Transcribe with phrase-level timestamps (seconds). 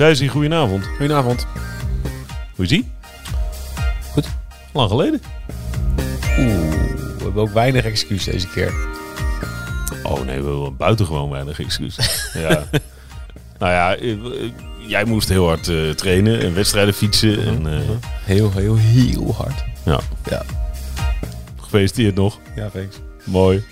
[0.00, 0.86] Thijsie, goedenavond.
[0.86, 1.46] Goedenavond.
[2.54, 2.90] Hoe is ie?
[4.12, 4.26] Goed.
[4.72, 5.20] Lang geleden.
[6.38, 6.70] Oeh,
[7.16, 8.72] we hebben ook weinig excuus deze keer.
[10.02, 11.96] Oh nee, we hebben buitengewoon weinig excuus.
[12.48, 12.64] ja.
[13.58, 14.16] Nou ja, eh,
[14.86, 17.46] jij moest heel hard eh, trainen en wedstrijden fietsen.
[17.46, 17.78] En, eh,
[18.24, 19.64] Heel, heel, heel hard.
[19.84, 20.00] ja.
[20.30, 20.42] Ja.
[21.60, 22.38] Gefeliciteerd nog.
[22.56, 22.96] Ja, thanks.
[23.24, 23.64] Mooi.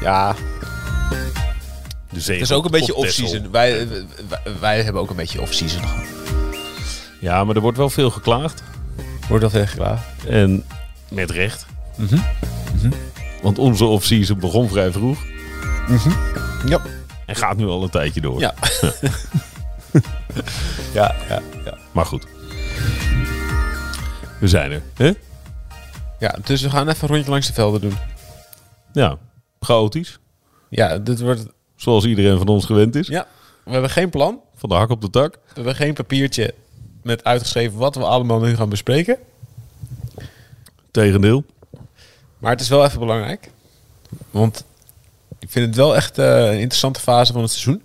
[0.00, 0.34] Ja,
[2.10, 3.50] De het is ook een beetje off-season.
[3.50, 3.88] Wij,
[4.28, 5.82] wij, wij hebben ook een beetje off-season.
[7.20, 8.62] Ja, maar er wordt wel veel geklaagd.
[9.28, 10.04] Wordt dat echt klaar?
[10.28, 10.64] En
[11.08, 11.66] met recht.
[11.96, 12.18] Mhm.
[13.42, 15.18] Want onze off-season begon vrij vroeg.
[16.66, 16.80] Ja.
[17.26, 18.40] En gaat nu al een tijdje door.
[18.40, 18.54] Ja.
[20.94, 21.78] ja, ja, ja.
[21.92, 22.26] Maar goed.
[24.40, 24.82] We zijn er.
[24.94, 25.12] Hè?
[26.18, 27.96] Ja, dus we gaan even een rondje langs de velden doen.
[28.92, 29.16] Ja,
[29.60, 30.18] chaotisch.
[30.68, 31.46] Ja, dit wordt...
[31.76, 33.06] Zoals iedereen van ons gewend is.
[33.06, 33.26] Ja,
[33.64, 34.40] we hebben geen plan.
[34.54, 35.32] Van de hak op de tak.
[35.32, 36.54] We hebben geen papiertje
[37.02, 39.18] met uitgeschreven wat we allemaal nu gaan bespreken.
[40.90, 41.44] Tegendeel.
[42.38, 43.50] Maar het is wel even belangrijk.
[44.30, 44.64] Want
[45.38, 47.82] ik vind het wel echt eh, een interessante fase van het seizoen.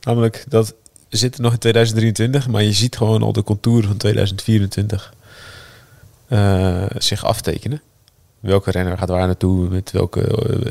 [0.00, 0.74] Namelijk dat
[1.08, 5.14] we zitten nog in 2023, maar je ziet gewoon al de contouren van 2024
[6.26, 7.82] eh, zich aftekenen.
[8.40, 10.20] Welke renner gaat waar naartoe, met welke,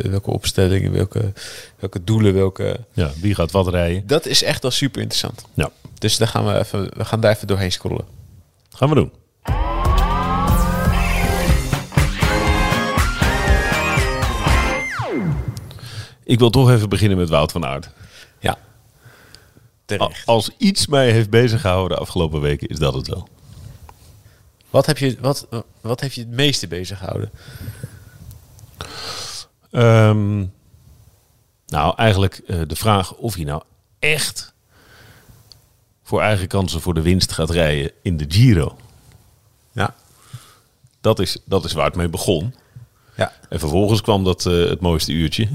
[0.10, 1.34] welke opstellingen, welke,
[1.80, 2.80] welke doelen, welke...
[2.94, 4.08] Ja, wie gaat wat rijden?
[4.08, 5.46] Dat is echt wel super interessant.
[5.54, 8.06] Ja, Dus daar gaan we, even, we gaan daar even doorheen scrollen.
[8.70, 9.12] gaan we doen.
[16.24, 17.90] Ik wil toch even beginnen met Wout van Aert.
[18.40, 18.58] Ja.
[19.86, 20.26] Terecht.
[20.26, 23.28] Als iets mij heeft bezig gehouden de afgelopen weken, is dat het wel.
[24.70, 25.48] Wat, heb je, wat,
[25.82, 27.32] wat heeft je het meeste bezig gehouden?
[29.72, 30.46] Ehm,
[31.68, 33.62] nou, eigenlijk eh, de vraag of hij nou
[34.00, 34.54] echt
[36.04, 38.78] voor eigen kansen voor de winst gaat rijden in de Giro.
[39.72, 39.96] Ja.
[41.02, 42.56] Dat is, dat is waar het mee begon.
[43.16, 43.34] Ja.
[43.50, 45.48] En vervolgens kwam dat eh, het mooiste uurtje.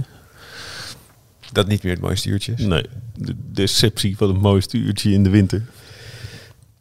[1.52, 2.64] Dat niet meer het mooiste uurtje is.
[2.64, 2.86] Nee,
[3.16, 5.66] de deceptie van het mooiste uurtje in de winter.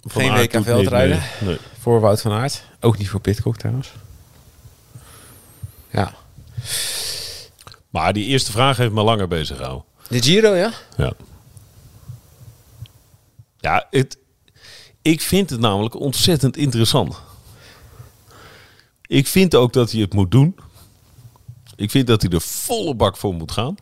[0.04, 1.18] Van Geen WK veldrijden.
[1.40, 1.50] mee.
[1.50, 1.58] Nee.
[1.80, 2.64] Voor Wout van Aert.
[2.80, 3.92] Ook niet voor Pitcock trouwens.
[5.90, 6.14] Ja.
[7.90, 9.86] Maar die eerste vraag heeft me langer bezig gehouden.
[10.08, 10.72] De Giro, ja?
[10.98, 11.14] Ja.
[13.60, 14.18] Ja, het,
[15.02, 17.22] ik vind het namelijk ontzettend interessant.
[19.02, 20.56] Ik vind ook dat hij het moet doen.
[21.76, 23.76] Ik vind dat hij er volle bak voor moet gaan.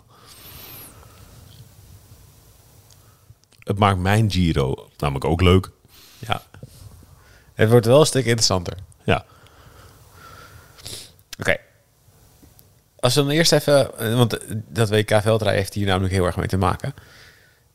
[3.59, 5.71] Het maakt mijn Giro namelijk ook leuk.
[6.27, 6.41] Ja.
[7.53, 8.73] Het wordt wel een stuk interessanter.
[9.03, 9.25] Ja,
[11.39, 11.57] Oké.
[12.99, 13.97] Als we dan eerst even...
[13.99, 14.37] eh, Want
[14.67, 16.93] dat WK veldrijden heeft hier namelijk heel erg mee te maken.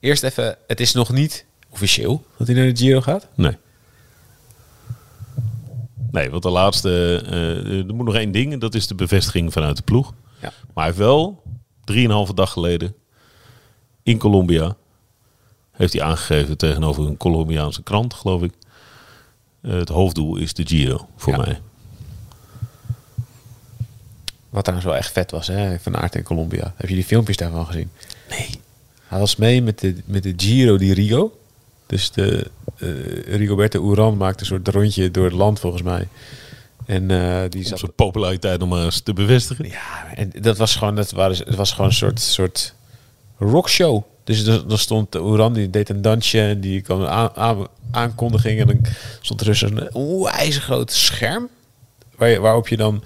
[0.01, 0.57] Eerst even...
[0.67, 3.29] Het is nog niet officieel dat hij naar de Giro gaat.
[3.34, 3.57] nee.
[6.11, 7.23] Nee, want de laatste...
[7.27, 10.15] eh, er moet nog één ding en dat is de bevestiging vanuit de ploeg.
[10.41, 10.49] Ja.
[10.49, 11.43] Maar hij heeft wel
[11.84, 12.95] drieënhalve dag geleden
[14.03, 14.77] in Colombia
[15.76, 18.53] heeft hij aangegeven tegenover een Colombiaanse krant, geloof ik.
[19.60, 21.38] Eh, het hoofddoel is de Giro voor Ja.
[21.38, 21.60] mij.
[24.50, 25.78] Wat trouwens wel echt vet was, hè?
[25.78, 26.72] Van Aert in Colombia.
[26.76, 27.91] Heb je die filmpjes daarvan gezien?
[28.28, 28.48] Nee.
[29.06, 31.38] Hij was mee met de, met de Giro di Rio.
[31.86, 36.09] Dus de eh, Rigoberto Uran maakte een soort rondje door het land volgens mij.
[36.86, 37.78] En eh, die Om zat...
[37.78, 39.69] zijn populariteit nog maar eens te bevestigen.
[39.69, 42.75] Ja, en dat was gewoon, dat waren, het was gewoon een soort, soort
[43.39, 44.03] rockshow.
[44.27, 48.61] Dus er stond Uran, die deed een dansje en die kwam een aan, aan- aankondiging.
[48.61, 48.81] En dan
[49.21, 51.49] stond er dus een onwijs groot scherm.
[52.17, 53.05] Waar waarop je dan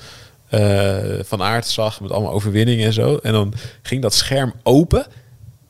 [0.48, 3.16] eh, Van Aert zag met allemaal overwinningen en zo.
[3.16, 5.06] En dan ging dat scherm open.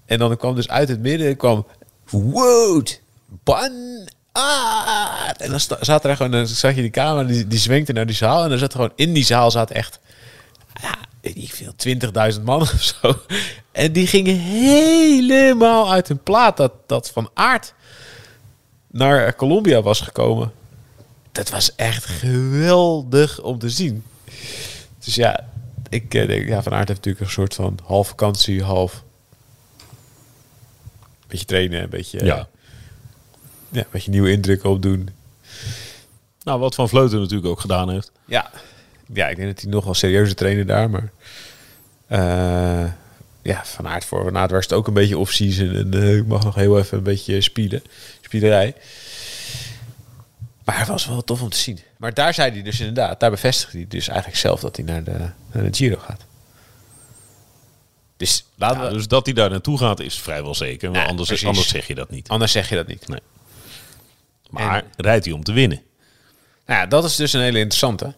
[0.07, 1.67] En dan kwam dus uit het midden kwam
[2.11, 3.01] Wout
[3.45, 5.41] Van Aert.
[5.41, 8.17] En dan zat er gewoon, dan zag je die camera, die, die zwenkte naar die
[8.17, 8.43] zaal.
[8.43, 10.00] En dan zat er gewoon in die zaal zat echt
[11.35, 13.19] weet ik veel, 20.000 man of zo.
[13.73, 17.75] En die gingen helemaal uit hun plaat dat, dat Van Aert
[18.87, 20.53] naar Colombia was gekomen.
[21.33, 24.05] Dat was echt geweldig om te zien.
[25.05, 25.47] Dus ja,
[25.89, 29.03] ik eh, denk, ja, Van Aert heeft natuurlijk een soort van half vakantie, half
[31.27, 32.49] beetje trainen, een beetje, Ja.
[33.69, 35.09] ja, een beetje nieuwe indrukken opdoen.
[36.43, 38.13] Nou, wat Van Vleuten natuurlijk ook gedaan heeft.
[38.25, 38.51] Ja.
[39.13, 41.11] Ja, ik denk dat hij nog wel serieuze trainer daar, maar
[42.07, 42.93] eh,
[43.43, 46.27] ja, Van Aert voor Van Aert was het ook een beetje off-season en eh, ik
[46.27, 47.83] mag nog heel even een beetje spielen,
[48.21, 48.75] spielerij.
[50.65, 51.79] Maar het was wel tof om te zien.
[51.97, 55.05] Maar daar zei hij dus inderdaad, daar bevestigde hij dus eigenlijk zelf dat hij naar
[55.05, 55.19] de,
[55.53, 56.25] naar de Giro gaat.
[58.17, 60.91] Dus laten Ja, we, dus dat hij daar naartoe gaat is vrijwel zeker.
[60.91, 61.47] Want Ja, anders, precies.
[61.47, 62.29] anders zeg je dat niet.
[62.29, 63.09] anders zeg je dat niet.
[63.09, 63.21] Nee.
[64.51, 65.83] Maar rijdt hij om te winnen?
[66.67, 68.15] Nou ja, dat is dus een hele interessante.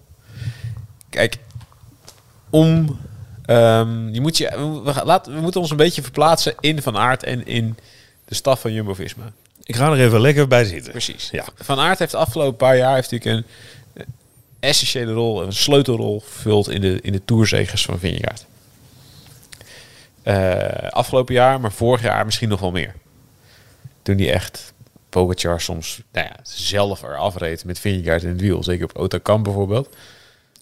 [1.12, 1.38] Kijk,
[2.50, 2.98] om...
[3.44, 6.96] ehm, je moet je, we, gaan- laat, we moeten ons een beetje verplaatsen in Van
[6.96, 7.76] Aert en in
[8.24, 9.32] de staf van Jumbo-Visma.
[9.64, 10.90] Ik ga er even lekker bij zitten.
[10.90, 11.28] Precies.
[11.32, 11.44] Ja.
[11.54, 13.44] Van Aert heeft de afgelopen paar jaar heeft natuurlijk
[13.94, 14.04] een
[14.60, 18.46] essentiële rol, een sleutelrol vervuld in de, in de toerzegers van Vingegaard.
[20.22, 22.94] Eh, afgelopen jaar, maar vorig jaar misschien nog wel meer.
[24.02, 24.72] Toen hij echt
[25.08, 28.62] Pogacar soms nou ja, zelf eraf reed met Vingegaard in het wiel.
[28.62, 29.88] Zeker op Otakam bijvoorbeeld.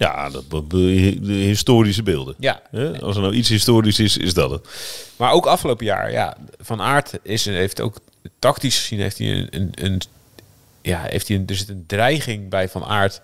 [0.00, 2.34] Ja, dat, de historische beelden.
[2.38, 2.62] Ja?
[3.00, 4.68] Als er nou iets historisch is, is dat het.
[5.16, 7.96] Maar ook afgelopen jaar, ja, Van Aert is, heeft ook
[8.38, 10.00] tactisch gezien heeft hij een, een, een
[10.82, 13.20] ja, heeft hij een, er zit een dreiging bij Van Aert,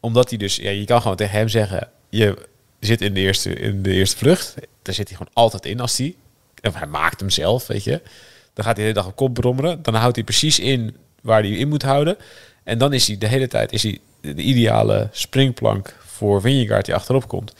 [0.00, 2.48] omdat hij dus, ja, je kan gewoon tegen hem zeggen, je
[2.80, 5.96] zit in de eerste, in de eerste vlucht, daar zit hij gewoon altijd in als
[5.96, 6.14] hij,
[6.62, 8.00] of hij maakt hem zelf, weet je,
[8.52, 11.40] dan gaat hij de hele dag op kop brommeren, dan houdt hij precies in waar
[11.40, 12.16] hij in moet houden,
[12.64, 16.94] en dan is hij de hele tijd is hij de ideale springplank voor Vingegaard die
[16.94, 17.54] achterop komt.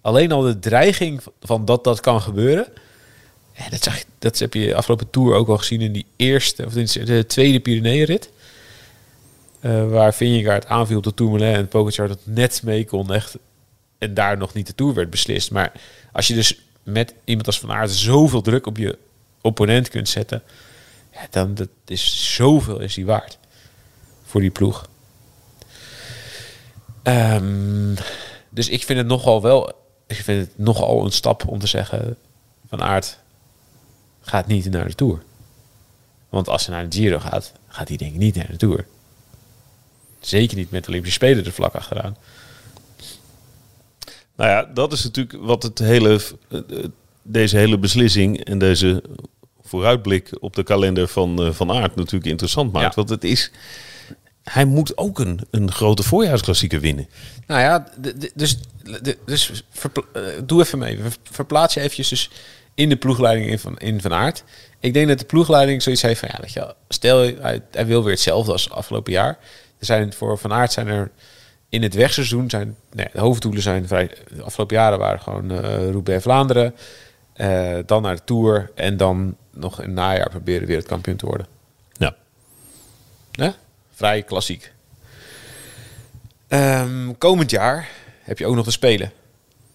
[0.00, 2.66] Alleen al de dreiging van dat dat kan gebeuren.
[3.52, 6.76] Ja, dat, zag, dat heb je afgelopen tour ook al gezien in die eerste, of
[6.76, 8.30] in de tweede Pyreneeënrit.
[9.60, 13.12] Eh, waar Vingegaard aanviel op de Tourmalet en Pogacar dat net mee kon.
[13.14, 13.36] Echt,
[13.98, 15.50] en daar nog niet de Tour werd beslist.
[15.50, 15.72] Maar
[16.12, 18.98] als je dus met iemand als Van Aert zoveel druk op je
[19.40, 20.42] opponent kunt zetten.
[21.12, 23.38] Ja, dan dat is zoveel is die waard.
[24.28, 24.88] Voor die ploeg.
[27.02, 27.94] Ehm,
[28.48, 29.72] dus ik vind het nogal wel...
[30.06, 32.16] Ik vind het nogal een stap om te zeggen...
[32.68, 33.18] Van Aert
[34.20, 35.22] gaat niet naar de Tour.
[36.28, 37.52] Want als hij naar de Giro gaat...
[37.68, 38.86] gaat hij denk ik niet naar de Tour.
[40.20, 42.16] Zeker niet met de Olympische Spelen er vlak achteraan.
[44.36, 46.60] Nou ja, dat is natuurlijk wat het hele, eh,
[47.22, 49.02] deze hele beslissing en deze
[49.62, 52.94] vooruitblik op de kalender van eh, Van Aert natuurlijk interessant maakt.
[52.94, 52.94] Ja.
[52.94, 53.50] Want het is,
[54.50, 57.08] hij moet ook een, een grote voorjaarsklassieker winnen.
[57.46, 57.88] Nou ja,
[58.34, 58.58] dus,
[59.24, 59.64] dus
[60.12, 60.98] eh, doe even mee.
[61.02, 62.30] Ver- Verplaats je eventjes dus
[62.74, 64.44] in de ploegleiding in van, in van Aert.
[64.80, 68.02] Ik denk dat de ploegleiding zoiets heeft van, ja, weet je, stel hij, hij wil
[68.02, 69.38] weer hetzelfde als afgelopen jaar.
[69.78, 71.10] Er zijn voor Van Aert zijn er
[71.68, 74.10] in het wegseizoen zijn nee, de hoofddoelen zijn vrij.
[74.36, 76.74] De afgelopen jaren waren gewoon eh Roubaix Vlaanderen,
[77.32, 81.46] eh, dan naar de Tour en dan nog in het najaar proberen wereldkampioen te worden.
[81.92, 82.16] Ja.
[83.30, 83.54] Ja?
[83.98, 84.72] Vrij klassiek.
[86.48, 87.88] Ehm, komend jaar
[88.22, 89.12] heb je ook nog de Spelen.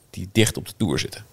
[0.10, 1.26] Die dicht op de Tour zitten.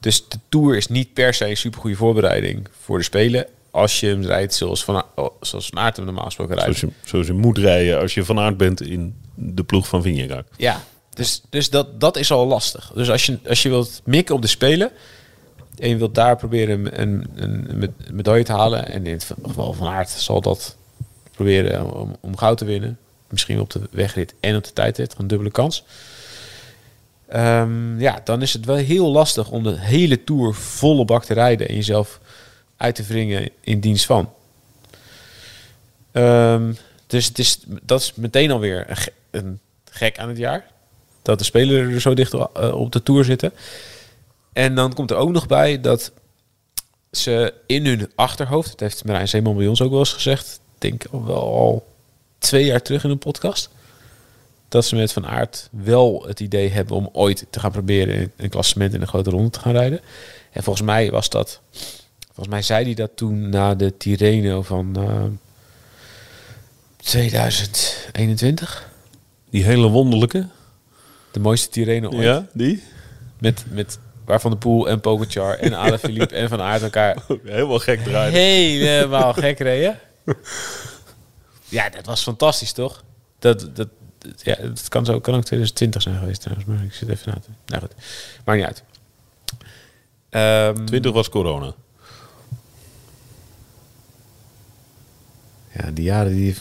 [0.00, 3.46] Dus de Tour is niet per se een supergoeie voorbereiding voor de Spelen.
[3.70, 6.78] Als je hem rijdt zoals Van, oh, zoals van Aert hem normaal gesproken rijdt.
[6.78, 10.02] Zoals je, zoals je moet rijden als je Van Aert bent in de ploeg van
[10.02, 10.48] Vingegaard.
[10.56, 10.84] Ja,
[11.14, 12.92] dus, dus dat, dat is al lastig.
[12.94, 14.90] Dus als je, als je wilt mikken op de Spelen...
[15.78, 17.26] en je wilt daar proberen een, een,
[17.68, 18.88] een me- medaille te halen...
[18.88, 20.76] en in het geval van Aert zal dat
[21.42, 22.98] proberen om, goud te winnen.
[23.28, 25.14] Misschien op de wegrit en op de tijdrit.
[25.18, 25.84] Een dubbele kans.
[27.28, 31.34] Ehm, ja, dan is het wel heel lastig om de hele Tour volle bak te
[31.34, 31.68] rijden...
[31.68, 32.20] en jezelf
[32.76, 34.32] uit te wringen in dienst van.
[36.12, 36.72] Ehm,
[37.06, 38.96] dus het is, dat is meteen alweer een,
[39.30, 40.66] een gek aan het jaar.
[41.22, 43.52] Dat de spelers er zo dicht eh, op de tour zitten.
[44.52, 46.12] En dan komt er ook nog bij dat
[47.12, 51.04] ze in hun achterhoofd, dat heeft Marijn Zeeman bij ons ook wel eens gezegd, denk
[51.10, 51.86] wel al
[52.38, 53.68] twee jaar terug in een podcast,
[54.68, 58.48] dat ze met Van Aert wel het idee hebben om ooit te gaan proberen een
[58.48, 60.00] klassement in een grote ronde te gaan rijden.
[60.52, 61.60] En volgens mij was dat,
[62.26, 65.24] volgens mij zei hij dat toen na de Tirreno van eh,
[66.96, 68.90] 2021.
[69.50, 70.46] Die hele wonderlijke.
[71.32, 72.22] De mooiste Tirreno ooit.
[72.22, 72.82] Ja, die?
[73.38, 78.02] Met, met waarvan de Poel en Pogacar en Alaphilippe en Van Aert elkaar Helemaal gek
[78.04, 78.32] draaien.
[78.32, 79.98] helemaal gek reden.
[81.68, 83.04] Ja, dat was fantastisch, toch?
[83.38, 83.88] Dat, dat,
[84.42, 87.40] ja, het kan, zo, kan ook 2020 zijn geweest trouwens, maar ik zit even na
[87.40, 87.48] te...
[87.66, 87.92] Nou goed,
[88.44, 88.82] maakt niet uit.
[90.28, 91.74] Ehm, 20 was corona.
[95.72, 96.56] Ja, die jaren die...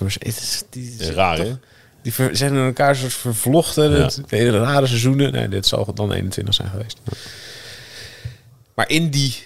[0.60, 1.56] het die Ja, raar, toch- hè?
[2.02, 3.92] Die ver- zijn in elkaar soort vervlochten.
[3.92, 4.10] Ja.
[4.28, 5.32] Hele rare seizoenen.
[5.32, 7.00] Nee, dit zal dan 21 zijn geweest.
[8.74, 9.44] Maar in die,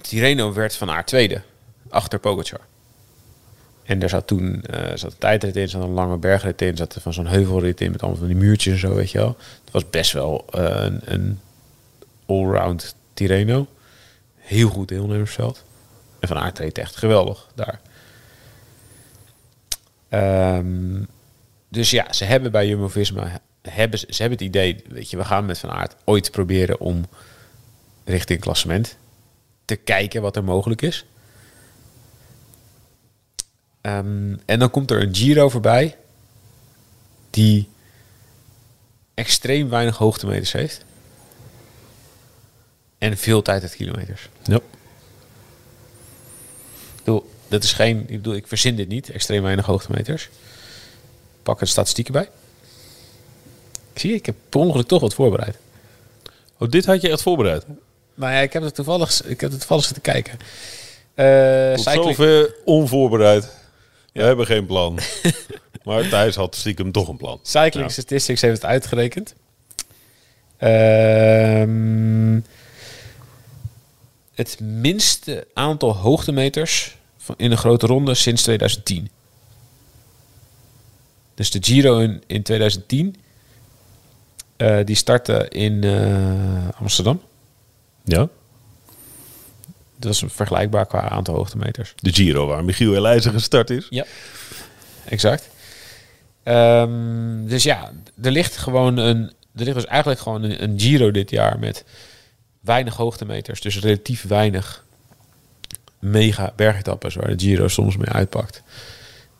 [0.00, 1.42] Tirreno werd van Aert tweede,
[1.94, 2.60] achter Pogacar.
[3.84, 6.96] En er zat toen eh, zat een tijdrit in, zat een lange bergrit in, zat
[7.00, 9.36] van zo'n heuvelrit in met allemaal van die muurtjes en zo, weet je wel.
[9.64, 11.40] Het was best wel eh, een, een
[12.26, 13.66] allround Tirreno.
[14.36, 15.64] Heel goed deelnemersveld.
[16.18, 17.80] En Van Aert reed echt geweldig daar.
[20.08, 21.02] Ehm,
[21.68, 25.46] dus ja, ze hebben bij Jumbo-Visma hebben, ze hebben het idee, weet je, we gaan
[25.46, 27.04] met Van Aert ooit proberen om
[28.04, 28.96] richting klassement
[29.64, 31.04] te kijken wat er mogelijk is.
[33.84, 35.96] Ehm, en dan komt er een Giro voorbij
[37.30, 37.68] die
[39.14, 40.84] extreem weinig hoogtemeters heeft.
[42.98, 44.28] En veel tijd uit kilometers.
[44.42, 44.56] Ja.
[44.56, 44.62] Ik
[46.96, 50.28] bedoel, dat is geen, ik bedoel, ik verzin dit niet, extreem weinig hoogtemeters.
[51.42, 52.28] Pak er statistieken bij.
[53.94, 55.56] Zie, ik heb per ongeluk toch wat voorbereid.
[56.58, 57.64] Oh, dit had je echt voorbereid.
[58.14, 60.38] Nou ja, ik heb het toevallig, ik heb het toevallig zitten kijken.
[61.74, 63.62] Tot cycling, zover onvoorbereid.
[64.14, 64.98] We hebben geen plan.
[65.84, 67.38] maar Thijs had stiekem toch een plan.
[67.42, 67.88] Cycling Ja.
[67.88, 69.34] Statistics heeft het uitgerekend.
[70.56, 72.40] Ehm,
[74.34, 79.10] het minste aantal hoogtemeters van in een grote ronde sinds 2010.
[81.34, 83.16] Dus de Giro in, in 2010,
[84.56, 87.20] eh, die startte in eh, Amsterdam.
[88.04, 88.28] Ja.
[90.04, 91.92] Dat was vergelijkbaar qua aantal hoogtemeters.
[91.96, 93.86] De Giro waar Michiel Elijzen gestart is.
[93.90, 94.04] Ja,
[95.04, 95.48] exact.
[96.42, 97.92] Ehm, dus ja,
[98.22, 99.32] er ligt gewoon een.
[99.54, 101.84] Er ligt dus eigenlijk gewoon een, een Giro dit jaar met
[102.60, 103.60] weinig hoogtemeters.
[103.60, 104.84] Dus relatief weinig
[105.98, 108.62] mega bergetappes waar de Giro soms mee uitpakt.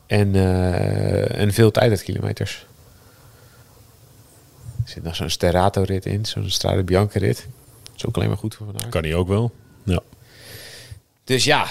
[0.06, 2.66] En, eh, en veel tijd uit kilometers.
[4.85, 7.47] Er zit nog zo'n Sterrato-rit in, zo'n Strade Bianca-rit.
[7.83, 8.88] Dat is ook alleen maar goed voor vandaag.
[8.88, 9.52] Kan hij ook wel.
[9.85, 10.00] Ja.
[11.25, 11.69] Dus ja,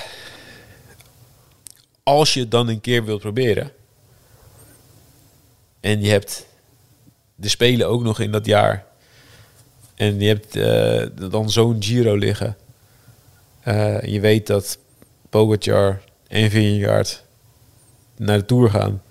[2.03, 3.71] als je het dan een keer wilt proberen.
[5.79, 6.45] En je hebt
[7.35, 8.85] de Spelen ook nog in dat jaar.
[9.95, 12.57] En je hebt eh, dan zo'n Giro liggen.
[13.61, 14.77] Eh, je weet dat
[15.29, 17.23] Pogacar en Vingegaard
[18.15, 19.01] naar de Tour gaan.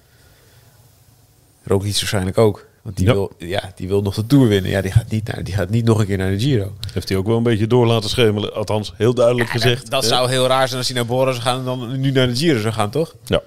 [1.63, 2.67] Roglic waarschijnlijk ook.
[2.83, 3.13] Want die, Ja.
[3.13, 4.71] wil, ja, die wil nog de Tour winnen.
[4.71, 6.75] Ja, die gaat, niet naar, die gaat niet nog een keer naar de Giro.
[6.93, 8.55] Heeft hij ook wel een beetje door laten schemelen.
[8.55, 9.91] Althans, heel duidelijk Ja, gezegd.
[9.91, 12.27] Dat, zou heel raar zijn als hij naar Bora zou gaan en dan nu naar
[12.27, 13.15] de Giro zou gaan, toch?
[13.25, 13.43] Ja.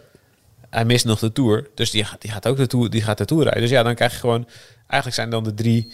[0.69, 3.17] Hij mist nog de Tour, dus die, gaat- die gaat ook de Tour, die gaat
[3.17, 3.61] de Tour rijden.
[3.61, 4.47] Dus ja, dan krijg je gewoon...
[4.87, 5.91] Eigenlijk zijn dan de drie...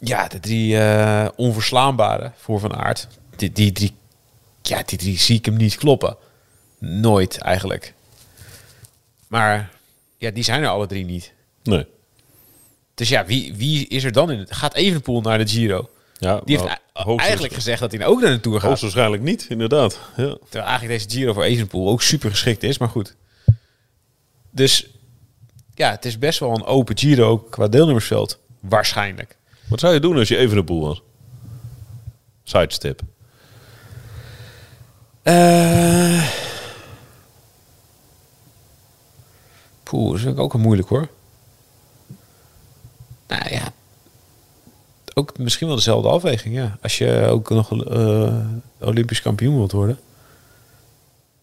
[0.00, 3.08] Ja, de drie eh, onverslaanbare voor Van Aert.
[3.36, 3.94] Die, die drie...
[4.62, 6.16] Ja, die drie zie ik hem niet kloppen.
[6.78, 7.94] Nooit, eigenlijk.
[9.28, 9.70] Maar
[10.18, 11.32] ja, die zijn er alle drie niet.
[11.62, 11.86] Nee.
[12.94, 14.46] Dus ja, wie, wie is er dan in?
[14.48, 15.88] Gaat Evenepoel naar de Giro?
[16.18, 18.68] Ja, Die heeft nou, eigenlijk gezegd dat hij ook naar de Tour gaat.
[18.68, 19.98] Hoogstwaarschijnlijk niet, inderdaad.
[20.16, 20.36] Ja.
[20.42, 23.14] Terwijl eigenlijk deze Giro voor Evenepoel ook super geschikt is, maar goed.
[24.50, 24.86] Dus
[25.74, 28.38] ja, het is best wel een open Giro qua deelnemersveld.
[28.60, 29.36] Waarschijnlijk.
[29.68, 31.02] Wat zou je doen als je even een poel was?
[32.42, 33.00] Sidestep.
[35.22, 36.28] Eh
[39.82, 41.08] Poeh, dat ik ook een moeilijk hoor.
[43.26, 43.72] Nou ja.
[45.14, 46.78] Ook misschien wel dezelfde afweging, ja.
[46.82, 48.38] Als je ook nog eh,
[48.80, 49.98] Olympisch kampioen wilt worden.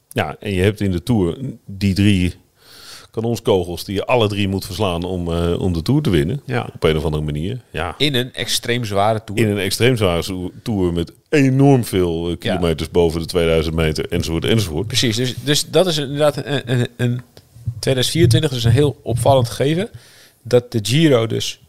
[0.10, 2.34] Ja, en je hebt in de Tour die drie
[3.12, 6.42] kanonskogels die je alle drie moet verslaan om, eh, om de Tour te winnen.
[6.46, 6.70] Ja.
[6.74, 7.62] Op een of andere manier.
[7.70, 7.96] Ja.
[7.98, 9.42] In een extreem zware Tour.
[9.42, 14.46] In een extreem zware Tour met enorm veel eh, kilometers boven de 2000 meter enzovoort
[14.46, 14.88] enzovoort.
[14.88, 17.22] Precies, dus, dus dat is inderdaad een, een, een
[17.80, 19.90] 2024 is een heel opvallend gegeven.
[20.42, 21.60] Dat de Giro dus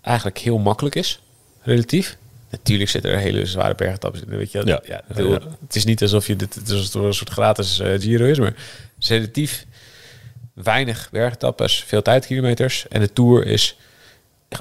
[0.00, 1.20] eigenlijk heel makkelijk is,
[1.64, 2.16] relatief.
[2.50, 4.62] Natuurlijk zitten er hele zware bergetappes in, weet je.
[4.64, 4.82] Ja.
[4.86, 5.02] Ja.
[5.60, 8.54] Het is niet alsof je dit het is een soort gratis eh, Giro is, maar
[8.98, 9.66] is relatief
[10.54, 12.88] weinig bergetappes, veel tijdkilometers.
[12.88, 13.76] En de Tour is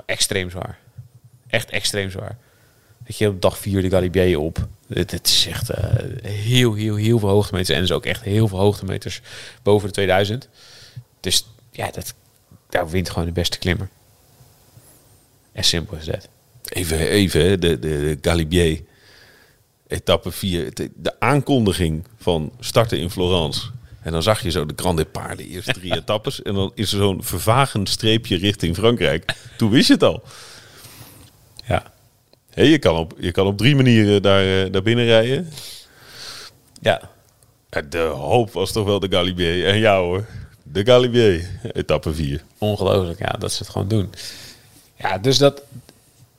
[0.06, 0.78] extreem zwaar.
[1.48, 2.38] Echt extreem zwaar.
[3.06, 4.68] Weet je, op dag 4 de Galibier op.
[4.88, 5.94] Het, het is echt eh,
[6.24, 7.76] heel, heel, heel veel hoogtemeters.
[7.76, 9.22] En dus ook echt heel veel hoogtemeters
[9.64, 10.48] boven de 2000.
[11.20, 12.14] Dus ja, dat,
[12.70, 13.90] daar wint gewoon de beste klimmer.
[15.56, 16.28] As simpel as that.
[16.70, 18.82] Even, even hè, de, de, de Galibier.
[19.88, 20.74] Etappe 4.
[20.74, 23.62] De, de aankondiging van starten in Florence.
[24.02, 26.42] En dan zag je zo de Grand Départ, de eerste drie etappes.
[26.42, 29.36] En dan is er zo'n vervagend streepje richting Frankrijk.
[29.58, 30.24] Toen wist je het al.
[31.68, 31.94] Ja.
[32.50, 35.50] Hé, je, kan op, je kan op drie manieren daar, eh, daar binnen rijden.
[36.82, 37.12] Ja.
[37.70, 39.66] Ja, De hoop was toch wel de Galibier.
[39.66, 40.26] En ja hoor,
[40.64, 42.44] de Galibier, etappe 4.
[42.58, 44.10] Ongelooflijk, ja, dat ze het gewoon doen.
[44.96, 45.62] Ja, dus dat...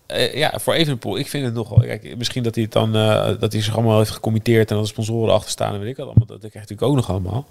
[0.07, 1.79] eh, ja, voor Evenepoel, ik vind het nogal.
[1.79, 4.85] Kijk, misschien dat hij het dan, eh, dat hij zich allemaal heeft gecommitteerd en dat
[4.85, 6.27] de sponsoren achter staan en weet ik wat allemaal.
[6.27, 7.47] Dat krijgt natuurlijk ook nog allemaal.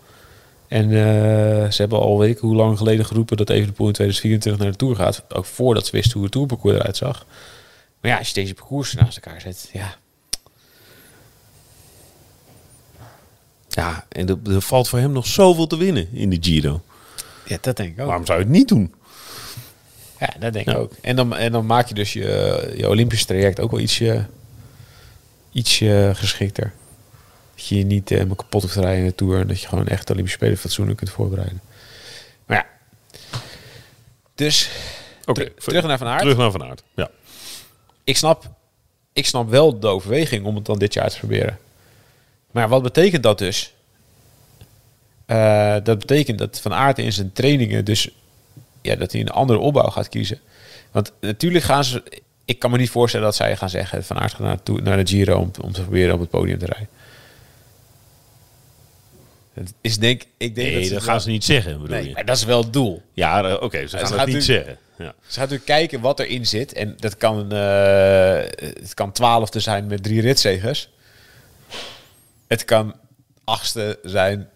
[0.67, 4.62] En eh, ze hebben al weet ik hoe lang geleden geroepen dat Evenepoel in 2024
[4.62, 5.24] naar de Tour gaat.
[5.36, 7.25] Ook voordat ze wisten hoe het Tourparcours eruit zag.
[8.01, 9.95] Maar ja, als je deze parcours naast elkaar zet, ja.
[13.67, 16.81] Ja, en er, er valt voor hem nog zoveel te winnen in de Giro.
[17.45, 18.07] Ja, dat denk ik ook.
[18.07, 18.93] Waarom zou je het niet doen?
[20.24, 20.92] Ja, dat denk ik ook.
[21.01, 24.25] En dan, en dan maak je dus je, je Olympisch traject ook wel ietsje,
[25.51, 26.74] ietsje geschikter.
[27.56, 29.39] Dat je je niet eh, helemaal kapot hoeft te rijden in de Tour.
[29.39, 31.62] En dat je gewoon echt de Olympische Spelen fatsoenlijk kunt voorbereiden.
[32.46, 32.65] Maar ja.
[34.36, 34.70] Dus
[35.25, 36.22] Oké, ter- terug naar Van Aert.
[36.22, 36.84] Terug naar Van Aert.
[36.96, 37.10] Ja.
[38.03, 38.50] Ik, snap,
[39.13, 41.58] ik snap wel de overweging om het dan dit jaar te proberen.
[42.51, 43.74] Maar wat betekent dat dus?
[45.25, 48.10] Eh, dat betekent dat Van Aert in zijn trainingen dus
[48.84, 50.40] ja, dat hij een andere opbouw gaat kiezen.
[50.92, 52.04] Want natuurlijk gaan ze.
[52.46, 54.98] Ik kan me niet voorstellen dat zij gaan zeggen: Van Aert gaat naar, toe, naar
[55.06, 56.88] de Giro om, om te proberen op het podium te rijden.
[59.54, 61.96] Het is denk ik denk Nee, dat, dat ze gaan wel- ze niet zeggen, bedoel
[61.96, 62.13] Nee, je?
[62.13, 63.02] maar dat is wel het doel.
[63.13, 64.78] Ja, eh, oké, ze Ze gaan dat niet zeggen.
[64.98, 65.06] Ja.
[65.06, 66.74] Ze gaat natuurlijk kijken wat erin zit.
[66.74, 68.38] En dat kan, eh
[68.80, 70.90] het kan twaalfde zijn met drie ritzegers.
[72.48, 72.96] Het kan
[73.44, 74.50] achtste zijn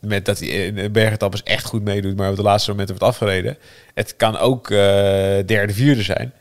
[0.00, 3.58] met dat hij in bergetappes echt goed meedoet, maar op de laatste momenten wordt afgereden.
[3.94, 4.76] Het kan ook eh,
[5.46, 6.32] derde, vierde zijn.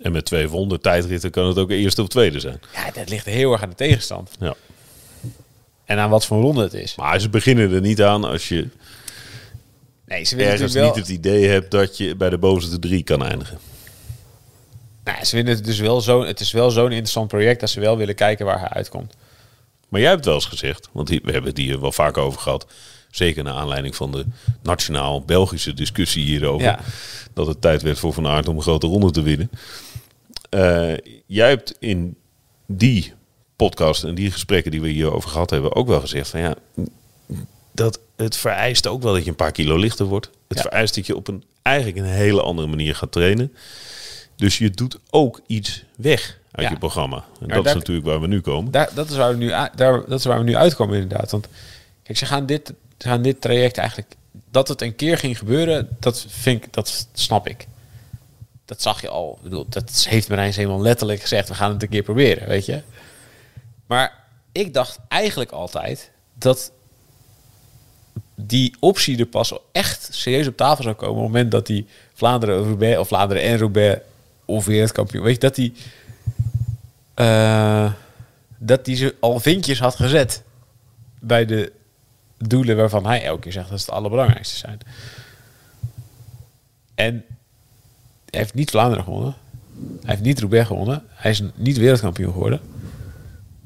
[0.00, 2.60] En met twee ronde tijdritten kan het ook eerste of tweede zijn.
[2.74, 4.30] Ja, dat ligt heel erg aan de tegenstand.
[4.40, 4.54] Ja.
[5.84, 6.94] En aan wat voor ronde het is.
[6.94, 8.68] Maar ze beginnen er niet aan als je
[10.12, 11.32] Nee, ze willen ergens natuurlijk niet wel...
[11.32, 13.58] het idee hebt dat je bij de bovenste drie kan eindigen.
[15.04, 16.24] Nou, ze vinden het dus wel zo...
[16.24, 19.14] Het is wel zo'n interessant project dat ze wel willen kijken waar hij uitkomt.
[19.92, 22.66] Maar jij hebt wel eens gezegd, want we hebben het hier wel vaak over gehad.
[23.10, 24.24] Zeker naar aanleiding van de
[24.62, 26.66] nationaal-Belgische discussie hierover.
[26.66, 26.80] Ja.
[27.32, 29.50] Dat het tijd werd voor Van Aert om een grote ronde te winnen.
[30.50, 30.96] Eh,
[31.26, 32.16] jij hebt in
[32.66, 33.12] die
[33.56, 36.54] podcast en die gesprekken die we hierover gehad hebben ook wel gezegd van ja,
[37.72, 40.30] dat het vereist ook wel dat je een paar kilo lichter wordt.
[40.48, 40.62] Het Ja.
[40.62, 43.52] vereist dat je op een eigenlijk een hele andere manier gaat trainen.
[44.36, 46.72] Dus je doet ook iets weg uit Ja.
[46.72, 47.24] je programma.
[47.40, 48.72] En dat is natuurlijk waar we nu komen.
[48.72, 51.30] Daar, dat, is waar we nu, daar, dat is waar we nu uitkomen inderdaad.
[51.30, 51.48] Want
[52.02, 54.14] kijk, ze gaan dit, ze gaan dit traject eigenlijk...
[54.50, 57.66] Dat het een keer ging gebeuren, dat, vind ik, dat snap ik.
[58.64, 59.34] Dat zag je al.
[59.36, 61.48] Ik bedoel, dat heeft Marijn helemaal letterlijk gezegd...
[61.48, 62.82] we gaan het een keer proberen, weet je.
[63.86, 66.10] Maar ik dacht eigenlijk altijd...
[66.34, 66.72] dat
[68.34, 71.14] die optie er pas echt serieus op tafel zou komen...
[71.14, 74.00] op het moment dat die Vlaanderen, Roubaix, of Vlaanderen en Roubaix...
[74.52, 75.72] of wereldkampioen, weet je, dat die...
[77.14, 77.92] eh,
[78.58, 80.42] dat hij ze al vinkjes had gezet
[81.20, 81.72] bij de
[82.38, 84.78] doelen waarvan hij elke keer zegt dat ze het allerbelangrijkste zijn.
[86.94, 87.24] En
[88.30, 89.34] hij heeft niet Vlaanderen gewonnen.
[90.00, 91.04] Hij heeft niet Roubaix gewonnen.
[91.08, 92.60] Hij is niet wereldkampioen geworden.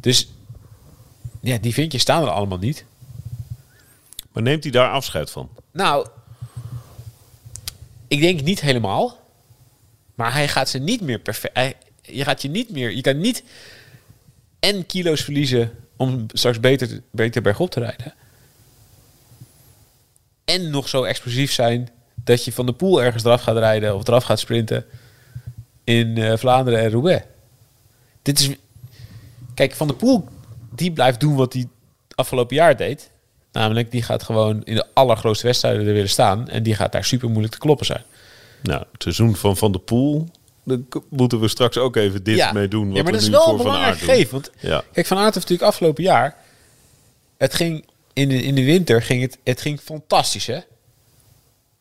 [0.01, 0.29] Dus
[1.41, 2.85] ja, die vinkjes staan er allemaal niet.
[4.33, 5.49] Maar neemt hij daar afscheid van?
[5.71, 6.07] Nou,
[8.09, 9.19] ik denk niet helemaal.
[10.17, 11.75] Maar hij gaat ze niet meer perfect.
[12.03, 12.91] Je gaat je niet meer.
[12.91, 13.43] Je kan niet
[14.61, 18.15] en kilo's verliezen om straks beter, beter bergop te rijden.
[20.45, 24.09] En nog zo explosief zijn dat je van de poel ergens eraf gaat rijden of
[24.09, 24.85] eraf gaat sprinten
[25.85, 27.25] in eh, Vlaanderen en Roubaix.
[28.23, 28.51] Dit is.
[29.55, 30.29] Kijk, van de poel
[30.75, 31.69] die blijft doen wat hij
[32.15, 33.11] afgelopen jaar deed.
[33.53, 36.49] Namelijk, die gaat gewoon in de allergrootste wedstrijden er willen staan.
[36.49, 38.03] En die gaat daar super moeilijk te kloppen zijn.
[38.63, 40.29] Nou, het seizoen van Van der Poel,
[40.89, 42.87] k- moeten we straks ook even dit mee doen.
[42.89, 44.33] Wat ja, maar dat is wel een belangrijk gegeven.
[44.33, 44.83] Want Ja.
[44.93, 46.37] kijk, Van Aert heeft natuurlijk afgelopen jaar...
[47.37, 50.59] Het ging in de, in de winter ging het, het ging fantastisch, hè?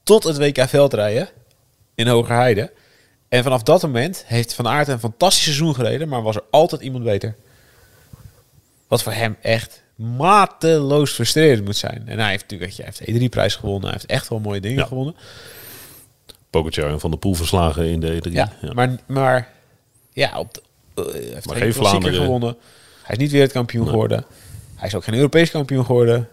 [0.03, 1.29] Tot het WK veldrijden
[1.95, 2.71] in Hogerheide.
[3.29, 6.07] En vanaf dat moment heeft Van Aert een fantastisch seizoen gereden...
[6.07, 7.35] maar was er altijd iemand beter.
[8.87, 12.03] Wat voor hem echt mateloos frustrerend moet zijn.
[12.07, 13.83] En hij heeft natuurlijk hij heeft de E3-prijs gewonnen.
[13.89, 14.85] Hij heeft echt wel mooie dingen Ja.
[14.85, 15.15] gewonnen.
[16.61, 18.31] Pogacar en Van der Poel verslagen in de E3.
[18.31, 18.73] Ja, Ja.
[18.73, 19.49] Maar, maar
[20.13, 20.61] ja, op de,
[20.95, 22.21] hij heeft Maar geen Vlaanderen.
[22.21, 22.55] gewonnen.
[23.03, 24.25] Hij is niet wereldkampioen geworden.
[24.75, 26.27] Hij is ook geen Europees kampioen geworden.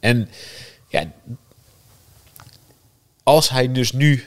[0.00, 0.28] En
[0.88, 1.04] ja,
[3.22, 4.24] als hij dus nu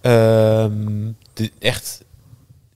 [0.00, 2.02] ehm, de, echt,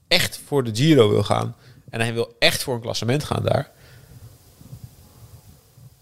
[0.09, 1.55] echt voor de Giro wil gaan
[1.91, 3.71] en hij wil echt voor een klassement gaan daar.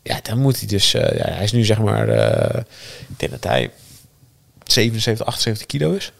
[0.03, 0.95] Ja, dan moet hij dus.
[0.95, 2.09] eh, ja, hij is nu zeg maar.
[2.09, 2.61] eh,
[3.09, 3.71] ik denk dat hij
[4.65, 6.13] 77, 78 kilo is.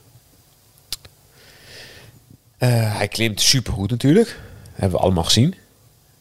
[2.59, 4.27] Eh, hij klimt supergoed natuurlijk.
[4.27, 5.55] Dat hebben we allemaal gezien.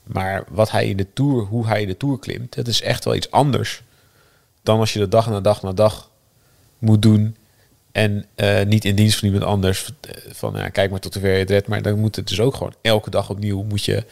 [0.04, 3.06] Maar wat hij in de Tour, hoe hij in de Tour klimt, dat is echt
[3.06, 3.84] wel iets anders
[4.64, 6.10] dan als je de dag na dag na dag
[6.80, 7.36] moet doen
[7.92, 9.90] En eh, niet in dienst van iemand anders.
[10.28, 11.68] Van ja, kijk maar tot hoever je het redt.
[11.68, 13.64] Maar dan moet het dus ook gewoon elke dag opnieuw.
[13.64, 14.06] Moet je,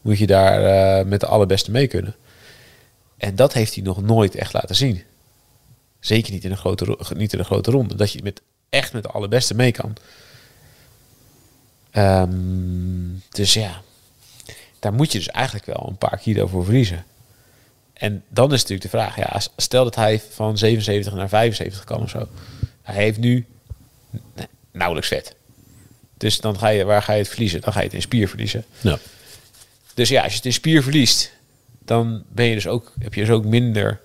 [0.00, 2.14] moet je daar eh, met de allerbeste mee kunnen.
[3.16, 5.02] En dat heeft hij nog nooit echt laten zien.
[6.02, 7.94] Zeker niet in een grote, ro- niet in een grote ronde.
[7.94, 9.96] Dat je met, echt met de allerbeste mee kan.
[11.90, 12.28] Ehm,
[13.28, 13.82] dus ja,
[14.78, 17.04] daar moet je dus eigenlijk wel een paar kilo voor verliezen.
[17.92, 22.02] En dan is natuurlijk de vraag, ja, stel dat hij van 77 naar 75 kan
[22.02, 22.28] of zo.
[22.82, 23.46] Hij heeft nu
[24.34, 25.34] nee, nauwelijks vet.
[26.16, 27.60] Dus dan ga je, waar ga je het verliezen?
[27.60, 28.64] Dan ga je het in spier verliezen.
[28.80, 28.98] Ja.
[29.94, 31.32] Dus ja, als je het in spier verliest,
[31.84, 34.00] dan ben je dus ook, heb je dus ook minder,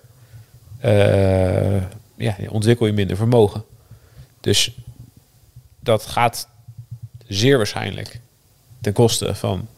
[2.16, 3.64] ja, ontwikkel je minder vermogen.
[4.40, 4.76] Dus
[5.80, 6.48] dat gaat
[7.26, 8.20] zeer waarschijnlijk
[8.80, 9.68] ten koste van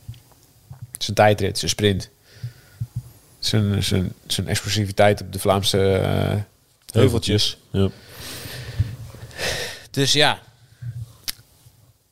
[0.98, 2.10] zijn tijdrit, zijn sprint,
[3.38, 6.36] zijn, zijn, zijn explosiviteit op de Vlaamse eh,
[6.92, 7.58] heuveltjes.
[7.70, 7.88] Ja.
[9.90, 10.38] Dus ja,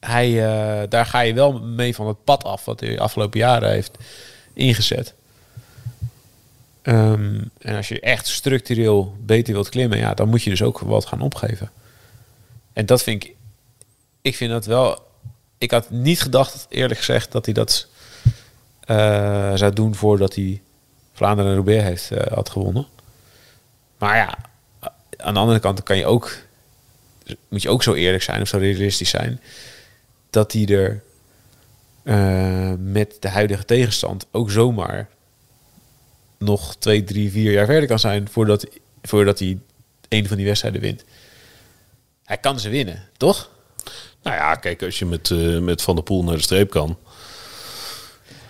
[0.01, 3.39] hij, eh, daar ga je wel mee van het pad af wat hij de afgelopen
[3.39, 3.99] jaren heeft
[4.53, 5.15] ingezet.
[6.89, 10.79] Ehm, en als je echt structureel beter wilt klimmen, ja, dan moet je dus ook
[10.79, 11.71] wat gaan opgeven.
[12.73, 13.35] En dat vind ik,
[14.21, 15.07] ik vind dat wel.
[15.59, 17.89] Ik had niet gedacht, eerlijk gezegd, dat hij dat
[18.81, 20.61] eh, zou doen voordat hij
[21.13, 22.87] Vlaanderen en Roubaix heeft, eh, had gewonnen.
[23.99, 24.39] Maar ja,
[25.17, 26.37] aan de andere kant kan je ook,
[27.49, 29.41] moet je ook zo eerlijk zijn of zo realistisch zijn,
[30.31, 31.03] dat hij er
[32.03, 35.09] eh, met de huidige tegenstand ook zomaar
[36.39, 38.67] nog twee, drie, vier jaar verder kan zijn voordat,
[39.03, 39.59] voordat hij
[40.09, 41.05] een van die wedstrijden wint.
[42.25, 43.51] Hij kan ze winnen, toch?
[44.23, 46.99] Nou ja, kijk, als je met, eh, met Van der Poel naar de streep kan.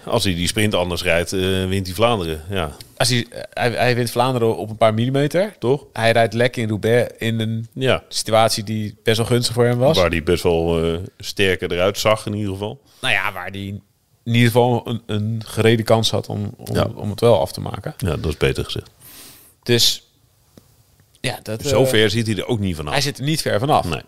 [0.05, 2.43] Als hij die sprint anders rijdt, eh, wint hij Vlaanderen.
[2.51, 5.55] Ja, Als hij, hij, hij wint Vlaanderen op een paar millimeter.
[5.59, 5.85] toch?
[5.93, 9.79] Hij rijdt lekker in Roubaix in een Ja, situatie die best wel gunstig voor hem
[9.79, 9.97] was.
[9.99, 12.81] waar hij best wel eh, sterker eruit zag in ieder geval.
[13.01, 13.81] Nou ja, waar hij
[14.29, 16.89] in ieder geval een, een gerede kans had om, om, Ja.
[16.95, 17.95] om het wel af te maken.
[17.99, 18.91] Ja, dat is beter gezegd.
[19.63, 20.03] Dus
[21.21, 22.93] ja, dat, eh, Zover zit hij er ook niet vanaf.
[22.93, 23.85] hij zit er niet ver vanaf.
[23.89, 24.03] Nee.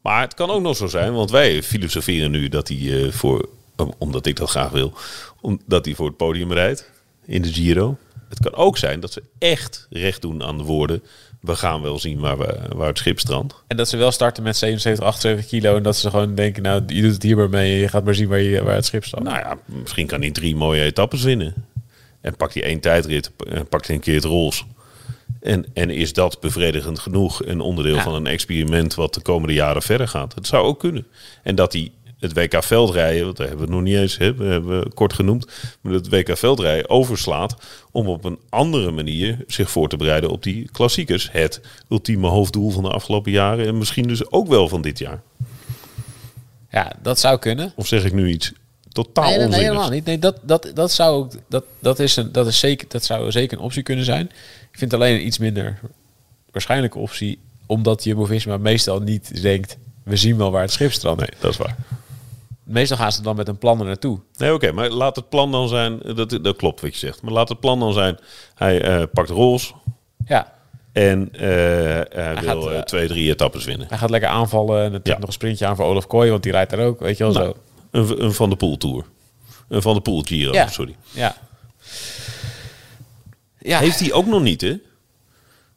[0.00, 3.48] Maar het kan ook nog zo zijn, want wij filosoferen nu dat hij eh, voor,
[3.76, 4.92] om- omdat ik dat graag wil,
[5.40, 6.90] omdat hij voor het podium rijdt
[7.24, 7.98] in de Giro.
[8.30, 11.02] Het kan ook zijn dat ze echt recht doen aan de woorden.
[11.40, 13.54] We gaan wel zien waar, we, waar het schip strandt.
[13.66, 15.76] En dat ze wel starten met 77, 78 kilo.
[15.76, 17.78] En dat ze gewoon denken, nou, je doet het hier maar mee.
[17.80, 19.22] Je gaat maar zien waar, je, waar het schip staat.
[19.22, 21.54] Nou ja, misschien kan hij drie mooie etappes winnen.
[22.20, 24.64] En pakt hij één tijdrit, en pakt hij een keer het rols.
[25.40, 27.44] En, en is dat bevredigend genoeg?
[27.46, 28.02] Een onderdeel Ja.
[28.02, 30.34] van een experiment wat de komende jaren verder gaat.
[30.34, 31.06] Het zou ook kunnen.
[31.42, 31.90] En dat hij
[32.20, 35.12] het WK veldrijden, want daar hebben we het nog niet eens, hè, we hebben kort
[35.12, 35.46] genoemd,
[35.80, 37.56] maar het WK veldrijden overslaat
[37.90, 41.28] om op een andere manier zich voor te bereiden op die klassiekers.
[41.32, 45.22] Het ultieme hoofddoel van de afgelopen jaren en misschien dus ook wel van dit jaar.
[46.70, 47.72] Ja, dat zou kunnen.
[47.76, 48.52] Of zeg ik nu iets
[48.92, 50.04] totaal Nee, nee, nee, helemaal niet.
[50.04, 53.30] Nee, dat, dat, dat, zou ook, dat, dat, is een, dat, is zeker, dat zou
[53.30, 54.26] zeker een optie kunnen zijn.
[54.72, 55.80] Ik vind het alleen een iets minder
[56.50, 57.38] waarschijnlijke optie.
[57.66, 59.76] Omdat je Movisma meestal niet denkt...
[60.02, 61.20] we zien wel waar het schip strandt.
[61.20, 61.76] Nee, dat is waar.
[62.70, 64.20] Meestal gaan ze dan met een plan er naartoe.
[64.36, 67.32] Nee, oké, maar laat het plan dan zijn, dat, dat klopt wat je zegt, maar
[67.32, 68.18] laat het plan dan zijn,
[68.54, 69.74] hij eh, pakt rols
[70.26, 70.52] Ja,
[70.92, 71.40] en eh,
[72.10, 73.86] hij, wil eh, twee, drie etappes winnen.
[73.88, 74.84] hij gaat lekker aanvallen.
[74.84, 75.14] En dan Ja.
[75.18, 77.00] nog een sprintje aan voor Olaf Kooi, want die rijdt daar ook.
[77.00, 77.56] Weet je wel Nou, zo.
[77.90, 79.04] een, een Van de Poel Tour.
[79.68, 80.68] Een Van de Poel Giro, Ja.
[80.68, 80.96] sorry.
[81.10, 81.36] Ja.
[83.58, 84.68] Ja, Heeft hij ook nog niet, hè?
[84.68, 84.78] Hij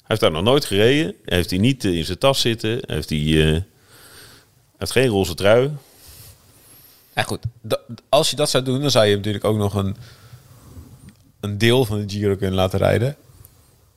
[0.08, 1.16] heeft daar nog nooit gereden.
[1.26, 2.80] Heeft hij niet in zijn tas zitten.
[2.82, 3.66] Heeft hij, hij
[4.78, 5.72] heeft geen roze trui.
[7.16, 7.40] Ja, goed.
[8.10, 9.96] Als je dat zou doen, dan zou je natuurlijk ook nog een,
[11.40, 13.16] een deel van de Giro kunnen laten rijden.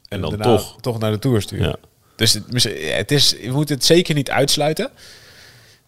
[0.09, 0.77] En dan toch.
[0.81, 1.67] toch naar de Tour sturen.
[1.67, 1.77] Ja.
[2.17, 4.91] Dus het, het is, je moet het zeker niet uitsluiten.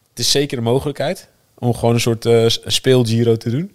[0.09, 3.73] Het is zeker een mogelijkheid om gewoon een soort eh speel Giro te doen.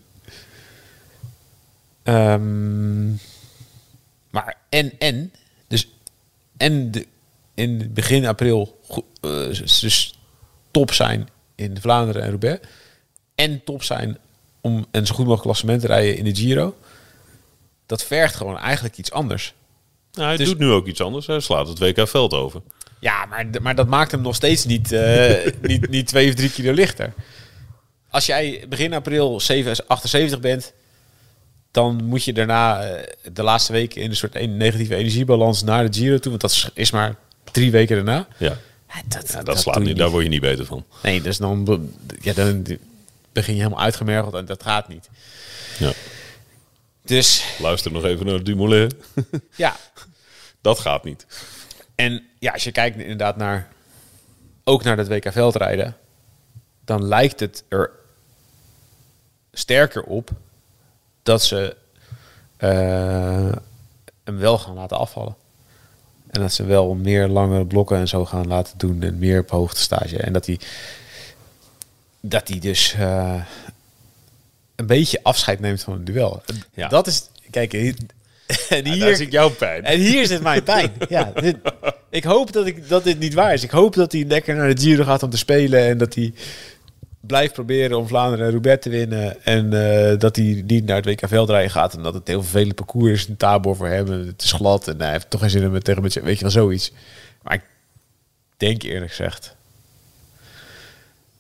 [2.03, 3.09] Ehm,
[4.29, 5.33] maar en, en,
[5.67, 5.87] dus
[6.57, 7.07] en de,
[7.53, 8.79] in begin april
[9.21, 9.47] eh,
[9.79, 10.19] dus
[10.71, 12.67] top zijn in Vlaanderen en Roubaix.
[13.35, 14.17] En top zijn
[14.61, 16.75] om een zo goed mogelijk klassement te rijden in de Giro.
[17.85, 19.53] Dat vergt gewoon eigenlijk iets anders.
[20.13, 21.27] Nou, hij Dus- doet nu ook iets anders.
[21.27, 22.61] Hij slaat het WK veld over.
[22.99, 26.51] Ja, maar, maar dat maakt hem nog steeds niet, eh, niet, niet twee of drie
[26.51, 27.13] kilo lichter.
[28.09, 30.73] Als jij begin april 7, 78 bent,
[31.71, 35.91] dan moet je daarna eh, de laatste weken in een soort een negatieve energiebalans naar
[35.91, 36.29] de Giro toe.
[36.29, 37.15] Want dat is, maar
[37.51, 38.27] drie weken daarna.
[38.37, 38.57] Ja,
[39.07, 39.97] dat, ja dat, slaat niet.
[39.97, 40.85] Daar word je niet beter van.
[41.03, 41.89] Nee, dus dan,
[42.21, 42.65] ja, dan
[43.33, 45.09] begin je helemaal uitgemergeld en dat gaat niet.
[45.79, 45.91] Ja.
[47.01, 48.91] Dus Luister nog even naar Dumoulin.
[49.55, 49.75] ja,
[50.61, 51.25] Dat gaat niet.
[51.95, 53.67] En ja, als je kijkt inderdaad naar
[54.63, 55.95] ook naar het WK veldrijden,
[56.85, 57.91] dan lijkt het er
[59.51, 60.29] sterker op
[61.23, 61.75] dat ze
[62.57, 63.51] eh,
[64.23, 65.35] hem wel gaan laten afvallen.
[66.29, 69.49] En dat ze wel meer langere blokken en zo gaan laten doen en meer op
[69.49, 70.17] hoogtestage.
[70.17, 70.59] En dat hij
[72.25, 73.41] dat hij dus eh,
[74.75, 76.43] een beetje afscheid neemt van het duel.
[76.73, 76.87] Ja.
[76.87, 77.95] Dat is, kijk, hier,
[78.69, 79.83] en Hier zit jouw pijn.
[79.83, 80.91] en hier zit mijn pijn.
[81.09, 81.57] Ja, dit,
[82.09, 83.63] ik hoop dat, ik, dat dit niet waar is.
[83.63, 85.79] Ik hoop dat hij lekker naar de Giro gaat om te spelen.
[85.79, 86.33] En dat hij
[87.19, 89.43] blijft proberen om Vlaanderen en Roubaix te winnen.
[89.45, 91.93] En eh, dat hij niet naar het WK veldrijden gaat.
[91.93, 93.27] En dat het heel vervelend parcours is.
[93.27, 94.11] Een tabor voor hem.
[94.11, 94.87] En het is glad.
[94.87, 96.91] En hij heeft toch geen zin om het tegen met Weet je wel, zoiets.
[97.41, 97.63] Maar ik
[98.57, 99.55] denk eerlijk gezegd...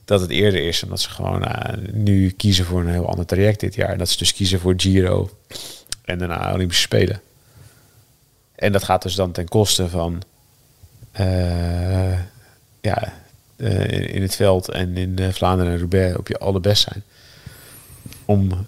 [0.05, 0.83] dat het eerder is.
[0.83, 3.89] Omdat ze gewoon eh, nu kiezen voor een heel ander traject dit jaar.
[3.89, 5.29] En dat ze dus kiezen voor Giro.
[6.01, 7.21] En daarna Olympische Spelen.
[8.55, 10.21] En dat gaat dus dan ten koste van
[11.11, 12.19] eh,
[12.81, 13.13] ja,
[13.55, 17.03] eh, in, in het veld en in Vlaanderen en Roubaix op je allerbest zijn.
[18.25, 18.67] Om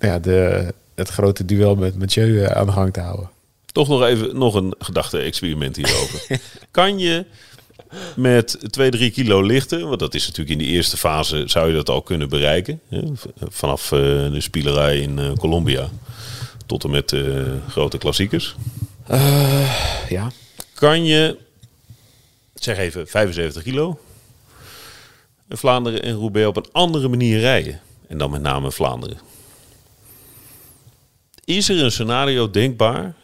[0.00, 3.30] ja, de, het grote duel met Mathieu aan de gang te houden.
[3.72, 6.40] Toch nog even nog een gedachte-experiment hierover.
[6.70, 7.24] kan je
[8.16, 11.74] met 2, 3 kilo lichten, want dat is natuurlijk in de eerste fase, zou je
[11.74, 12.80] dat al kunnen bereiken.
[12.88, 13.02] Hè?
[13.40, 13.98] Vanaf eh,
[14.32, 15.88] de spielerij in eh, Colombia
[16.66, 18.54] tot en met eh, grote klassiekers.
[20.08, 20.30] Ja.
[20.74, 21.38] Kan je,
[22.54, 24.00] zeg even 75 kilo,
[25.48, 27.80] Vlaanderen en Roubaix op een andere manier rijden?
[28.08, 29.18] En dan met name Vlaanderen.
[31.44, 33.14] Is er een scenario denkbaar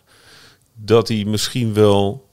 [0.74, 2.23] dat hij misschien wel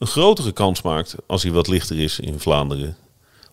[0.00, 2.96] een grotere kans maakt als hij wat lichter is in Vlaanderen?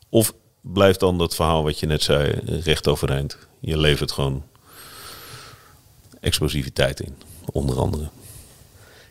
[0.10, 3.38] Of blijft dan dat verhaal wat je net zei recht overeind?
[3.60, 4.44] Je levert gewoon
[6.20, 7.16] explosiviteit in,
[7.52, 8.10] onder andere.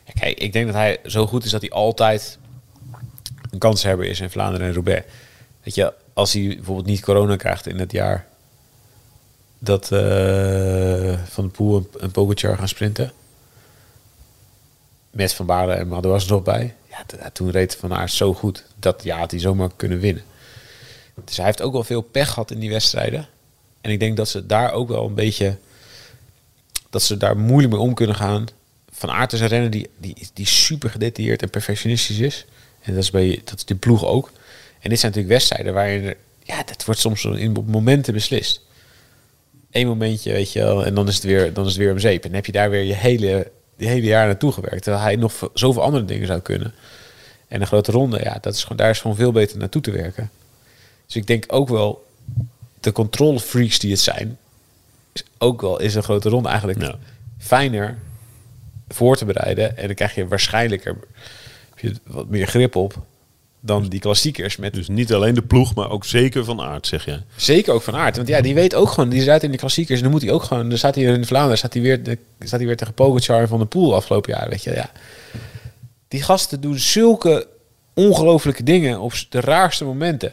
[0.05, 2.39] Ja, Kijk, ik denk dat hij zo goed is dat hij altijd
[3.51, 5.07] een kanshebber is in Vlaanderen en Roubaix.
[5.63, 8.27] Weet je, als hij bijvoorbeeld niet corona krijgt in het jaar
[9.59, 13.13] dat eh, Van de Poel en, Pogacar gaan sprinten.
[15.11, 16.76] Met Van Baarle en Madouas nog bij.
[17.33, 18.65] Toen reed Van Aert zo goed.
[18.79, 20.23] Dat ja, had hij zomaar kunnen winnen.
[21.25, 23.29] Dus hij heeft ook wel veel pech gehad in die wedstrijden.
[23.81, 25.57] En ik denk dat ze daar ook wel een beetje...
[26.91, 28.47] Dat ze daar moeilijk mee om kunnen gaan.
[28.91, 32.45] Van Aert is een renner die, die, die super gedetailleerd en perfectionistisch is.
[32.83, 34.33] En dat is, bij, dat is de ploeg ook.
[34.81, 36.05] En dit zijn natuurlijk wedstrijden waarin...
[36.05, 38.61] Er, ja, dat wordt soms in, op momenten beslist.
[39.71, 41.99] Eén momentje, weet je wel, en dan is het weer, dan is het weer om
[41.99, 42.23] zeep.
[42.23, 44.83] En dan heb je daar weer je hele, je hele jaar naartoe gewerkt.
[44.83, 46.75] Terwijl hij nog zoveel andere dingen zou kunnen.
[47.49, 49.91] En een grote ronde, ja, dat is gewoon, daar is gewoon veel beter naartoe te
[49.91, 50.31] werken.
[51.07, 52.07] Dus ik denk ook wel,
[52.81, 54.39] de controlefreaks die het zijn,
[55.13, 56.99] is ook wel is een grote ronde eigenlijk Ja.
[57.39, 57.99] fijner
[58.89, 59.77] voor te bereiden.
[59.77, 60.97] En dan krijg je waarschijnlijk er
[61.71, 63.05] heb je wat meer grip op
[63.67, 64.57] dan die klassiekers.
[64.57, 67.21] Met Dus niet alleen de ploeg, maar ook zeker van aard, zeg je.
[67.37, 68.17] Zeker ook van aard.
[68.17, 69.97] Want ja, die weet ook gewoon, die zit in de klassiekers.
[69.97, 72.19] En dan moet hij ook gewoon, dan staat hij in Vlaanderen, staat hij weer, de-
[72.39, 74.49] staat hij weer tegen Pogacar Van der Poel afgelopen jaar.
[74.49, 74.91] Weet je, ja.
[76.09, 77.47] Die gasten doen zulke
[77.95, 80.33] ongelofelijke dingen op de raarste momenten.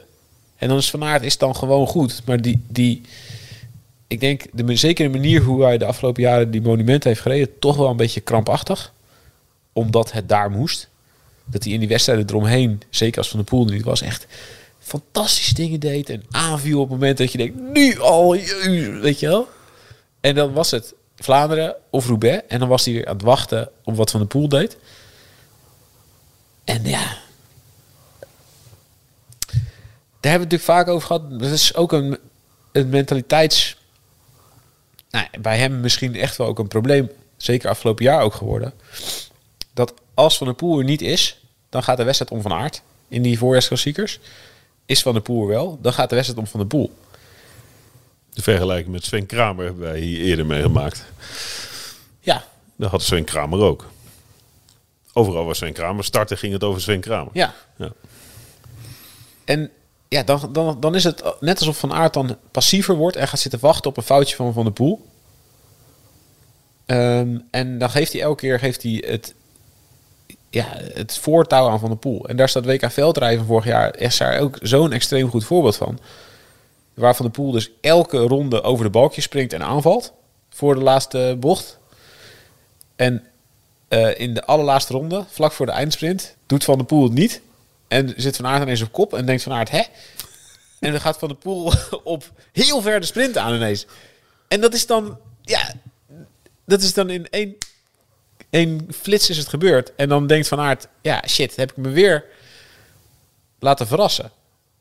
[0.58, 2.22] En dan is Van Aert is dan gewoon goed.
[2.26, 3.02] Maar die, die
[4.08, 7.60] ik denk, de, zeker de manier hoe hij de afgelopen jaren die monumenten heeft gereden,
[7.60, 8.93] toch wel een beetje krampachtig.
[9.74, 10.89] Omdat het daar moest.
[11.45, 14.27] Dat hij in die wedstrijden eromheen, zeker als Van der Poel niet was, echt
[14.79, 16.10] fantastische dingen deed.
[16.10, 18.32] En aanviel op het moment dat je denkt, nu al,
[19.01, 19.47] weet je wel.
[20.19, 22.43] En dan was het Vlaanderen of Roubaix.
[22.47, 24.77] En dan was hij weer aan het wachten op wat Van der Poel deed.
[26.63, 27.17] En ja,
[30.23, 31.39] daar hebben we het natuurlijk vaak over gehad.
[31.39, 32.17] Dat is ook een,
[32.71, 33.77] een mentaliteits...
[35.10, 37.12] Nou, bij hem misschien echt wel ook een probleem.
[37.38, 38.73] Zeker afgelopen jaar ook geworden.
[39.73, 41.39] Dat als Van der Poel er niet is...
[41.69, 42.82] dan gaat de wedstrijd om Van Aert.
[43.08, 44.19] In die voorjaarsklassiekers.
[44.86, 46.93] Is Van der Poel wel, dan gaat de wedstrijd om Van der Poel.
[48.34, 51.04] De vergelijking met Sven Kramer hebben wij hier eerder meegemaakt.
[52.19, 52.43] Ja,
[52.76, 53.91] Dat had Sven Kramer ook.
[55.13, 57.30] Overal waar Sven Kramer startte, ging het over Sven Kramer.
[57.34, 57.54] ja.
[57.78, 57.91] Ja.
[59.45, 59.71] En
[60.08, 63.39] ja, dan, dan, dan is het net alsof Van Aert dan passiever wordt en gaat
[63.39, 65.06] zitten wachten op een foutje van Van der Poel.
[66.86, 69.34] Ehm, en dan geeft hij elke keer geeft hij het,
[70.54, 72.28] ja, het voortouw aan Van der Poel.
[72.28, 76.00] En daar staat WK Veldrijden van vorig jaar daar ook zo'n extreem goed voorbeeld van.
[76.94, 80.13] Waar Van der Poel dus elke ronde over de balkje springt en aanvalt
[80.50, 81.80] voor de laatste bocht.
[82.96, 83.24] En
[83.88, 87.42] eh, in de allerlaatste ronde, vlak voor de eindsprint, doet Van der Poel het niet.
[87.88, 89.84] En zit Van Aert ineens op kop en denkt Van hè?
[90.80, 93.86] En dan gaat Van der Poel op heel ver de sprint aan ineens.
[94.48, 95.74] En dat is dan, ja,
[96.66, 97.56] dat is dan in één,
[98.54, 99.92] één flits is het gebeurd.
[99.96, 102.24] En dan denkt Van Aert, ja, shit, heb ik me weer,
[103.60, 104.32] laten verrassen.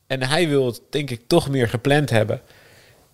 [0.07, 2.41] En hij wil het denk ik toch meer gepland hebben.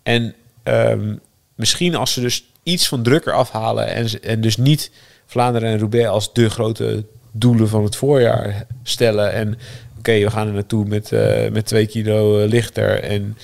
[0.04, 1.15] En ehm,
[1.56, 4.91] misschien als ze dus iets van drukker afhalen en, en dus niet
[5.26, 9.32] Vlaanderen en Roubaix als de grote doelen van het voorjaar stellen.
[9.34, 9.58] En
[9.98, 13.38] oké, we gaan er naartoe met, eh, met twee kilo eh, lichter en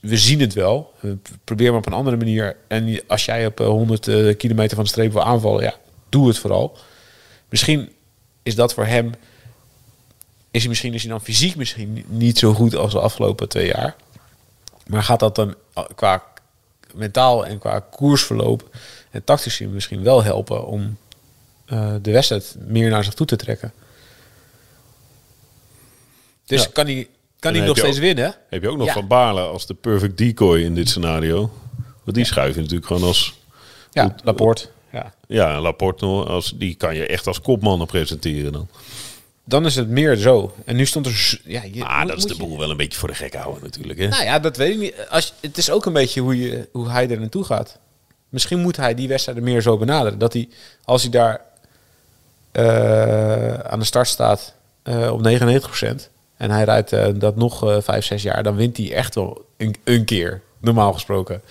[0.00, 0.92] we zien het wel.
[1.00, 2.56] We p- Probeer maar op een andere manier.
[2.68, 5.74] En als jij op eh, 100 eh, kilometer van de streep wil aanvallen, ja,
[6.14, 6.78] doe het vooral.
[7.48, 7.92] Misschien
[8.42, 9.12] is dat voor hem
[10.50, 13.48] is hij misschien is hij dan fysiek misschien ni- niet zo goed als de afgelopen
[13.48, 13.94] twee jaar.
[14.86, 16.22] Maar gaat dat dan uh, qua
[16.94, 18.76] mentaal en qua koersverloop
[19.10, 20.98] en tactisch misschien wel helpen om
[21.66, 23.72] eh, de wedstrijd meer naar zich toe te trekken?
[26.46, 26.68] Dus Ja.
[26.72, 28.34] kan hij, kan hij nog steeds ook- winnen?
[28.50, 28.92] Heb je ook nog Ja.
[28.92, 31.52] Van Baarle als de perfect decoy in dit scenario?
[32.04, 33.34] Want die schuif je natuurlijk gewoon als...
[33.90, 34.14] Ja.
[34.24, 34.68] Laporte.
[35.34, 35.60] Ja.
[35.60, 38.68] Laporte, als, die kan je echt als kopmannen presenteren dan.
[39.44, 40.54] Dan is het meer zo.
[40.64, 41.40] En nu stond er...
[41.44, 43.34] Ja, je, Ah, moet- dat is de je- boel wel een beetje voor de gek
[43.34, 43.98] houden natuurlijk.
[43.98, 44.08] Hè?
[44.08, 44.94] Nou ja, dat weet ik niet.
[45.10, 47.78] Als, het is ook een beetje hoe, je, hoe hij er naartoe gaat.
[48.28, 50.18] Misschien moet hij die wedstrijden meer zo benaderen.
[50.18, 50.48] Dat hij,
[50.84, 51.40] als hij daar
[52.52, 57.76] eh, aan de start staat eh, op 99% en hij rijdt eh, dat nog eh
[57.80, 61.42] 5, 6 jaar, dan wint hij echt wel een, een keer, normaal gesproken.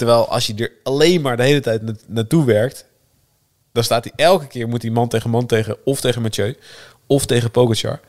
[0.00, 2.84] Terwijl als je er alleen maar de hele tijd na- naartoe werkt,
[3.72, 6.56] dan staat hij elke keer, moet hij man tegen man tegen, of tegen Mathieu,
[7.06, 8.00] of tegen Pogacar.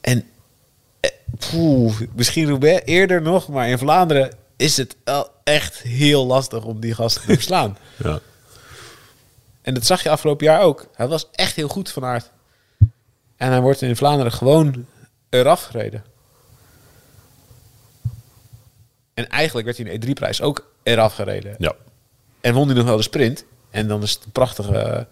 [0.00, 0.24] En
[1.00, 1.10] eh,
[1.50, 4.96] poeh, misschien Roubaix eerder nog, maar in Vlaanderen is het
[5.44, 7.76] echt heel lastig om die gasten te verslaan.
[7.96, 8.20] Ja.
[9.62, 10.86] En dat zag je afgelopen jaar ook.
[10.94, 12.30] Hij was echt heel goed van aard.
[13.36, 14.86] En hij wordt in Vlaanderen gewoon
[15.30, 16.04] eraf gereden.
[19.14, 21.54] En eigenlijk werd hij de E3-prijs ook eraf gereden.
[21.58, 21.74] ja.
[22.40, 23.44] En won hij nog wel de sprint.
[23.70, 25.04] En dan is het een prachtige eh,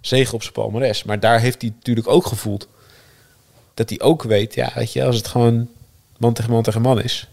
[0.00, 1.02] zege op zijn palmares.
[1.02, 2.68] Maar daar heeft hij natuurlijk ook gevoeld.
[3.74, 5.68] Dat hij ook weet, ja, weet je, als het gewoon
[6.18, 7.28] man tegen man tegen man is.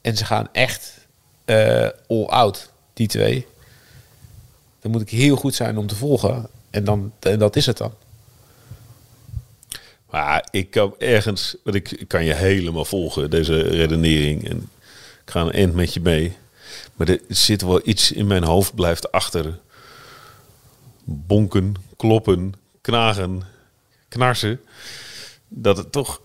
[0.00, 1.06] En ze gaan echt
[1.44, 3.46] eh, all out, die twee.
[4.80, 6.48] Dan moet ik heel goed zijn om te volgen.
[6.70, 7.94] En, dan, en dat is het dan.
[10.10, 14.48] Maar ik kan ergens, want ik, kan je helemaal volgen, deze redenering.
[14.48, 14.68] En
[15.24, 16.36] ik ga een eind met je mee.
[16.94, 19.58] Maar er zit wel iets in mijn hoofd blijft achter.
[21.04, 23.42] Bonken, kloppen, knagen,
[24.08, 24.60] knarsen.
[25.48, 26.20] Dat het toch...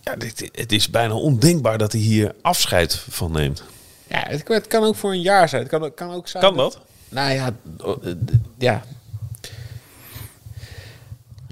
[0.00, 3.62] Ja, dit, het is bijna ondenkbaar dat hij hier afscheid van neemt.
[4.06, 5.62] Ja, het, het kan ook voor een jaar zijn.
[5.62, 6.42] Het kan, kan ook zijn.
[6.42, 6.80] Kan dat?
[7.08, 7.56] Nou ja,
[8.58, 8.84] ja,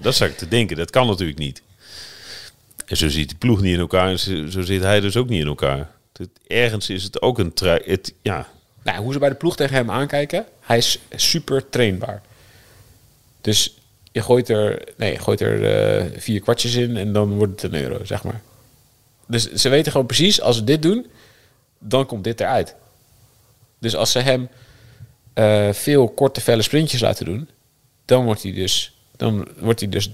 [0.04, 0.76] Dat zou ik te denken.
[0.76, 1.62] Dat kan natuurlijk niet.
[2.86, 4.08] En zo zit die ploeg niet in elkaar.
[4.08, 5.90] En zo, zit hij dus ook niet in elkaar.
[6.46, 7.82] Ergens is het ook een trui.
[7.84, 8.48] Het, ja,
[8.82, 12.22] Nou, hoe ze bij de ploeg tegen hem aankijken, hij is super trainbaar.
[13.40, 13.74] Dus
[14.12, 17.72] je gooit er, nee, je gooit er eh, vier kwartjes in en dan wordt het
[17.72, 18.40] een euro, zeg maar.
[19.26, 21.06] Dus ze weten gewoon precies, als ze dit doen,
[21.78, 22.74] dan komt dit eruit.
[23.78, 24.48] Dus als ze hem
[25.32, 27.48] eh, veel korte, felle sprintjes laten doen,
[28.04, 30.10] dan wordt hij dus, dan wordt hij dus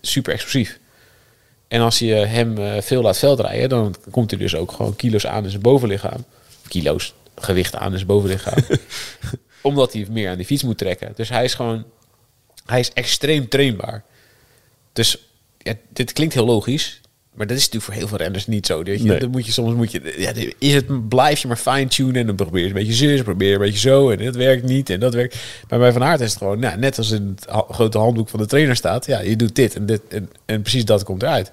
[0.00, 0.78] super explosief.
[1.68, 5.26] En als je hem eh, veel laat veldrijden, dan komt er dus ook gewoon kilo's
[5.26, 6.24] aan in zijn bovenlichaam.
[6.68, 8.64] Kilo's, gewicht aan in zijn bovenlichaam.
[9.62, 11.12] Omdat hij meer aan die fiets moet trekken.
[11.16, 11.84] Dus hij is gewoon,
[12.66, 14.04] hij is extreem trainbaar.
[14.92, 15.18] Dus
[15.58, 17.00] ja, dit klinkt heel logisch.
[17.38, 18.82] Maar dat is natuurlijk voor heel veel renners niet zo.
[18.82, 19.08] Weet je?
[19.08, 19.18] Nee.
[19.18, 22.36] Dan moet je soms moet je, ja, is het, blijf je maar fine-tunen en dan
[22.36, 25.00] probeer je een beetje zus, probeer je een beetje zo en dat werkt niet en
[25.00, 25.36] dat werkt.
[25.68, 28.28] Maar bij Van Aert is het gewoon, nou, net als in het ha- grote handboek
[28.28, 31.22] van de trainer staat, ja, je doet dit en dit en, en precies dat komt
[31.22, 31.52] eruit.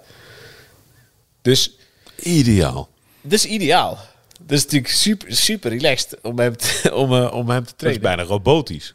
[1.41, 1.77] Dus
[2.19, 2.89] ideaal.
[3.21, 3.99] dat is ideaal.
[4.41, 7.71] Dat is natuurlijk super, super relaxed om hem te, om, eh, om hem te Dat
[7.71, 8.01] is trainen.
[8.01, 8.93] bijna robotisch.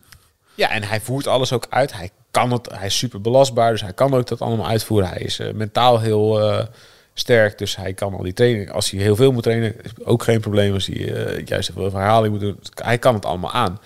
[0.54, 1.92] Ja, en hij voert alles ook uit.
[1.92, 5.08] Hij kan het, hij is super belastbaar, dus hij kan ook dat allemaal uitvoeren.
[5.08, 6.66] Hij is eh, mentaal heel eh,
[7.14, 8.70] sterk, dus hij kan al die training.
[8.70, 10.74] Als hij heel veel moet trainen, is ook geen probleem.
[10.74, 13.80] Als hij eh, juist heel veel herhaling moet doen, hij kan het allemaal aan.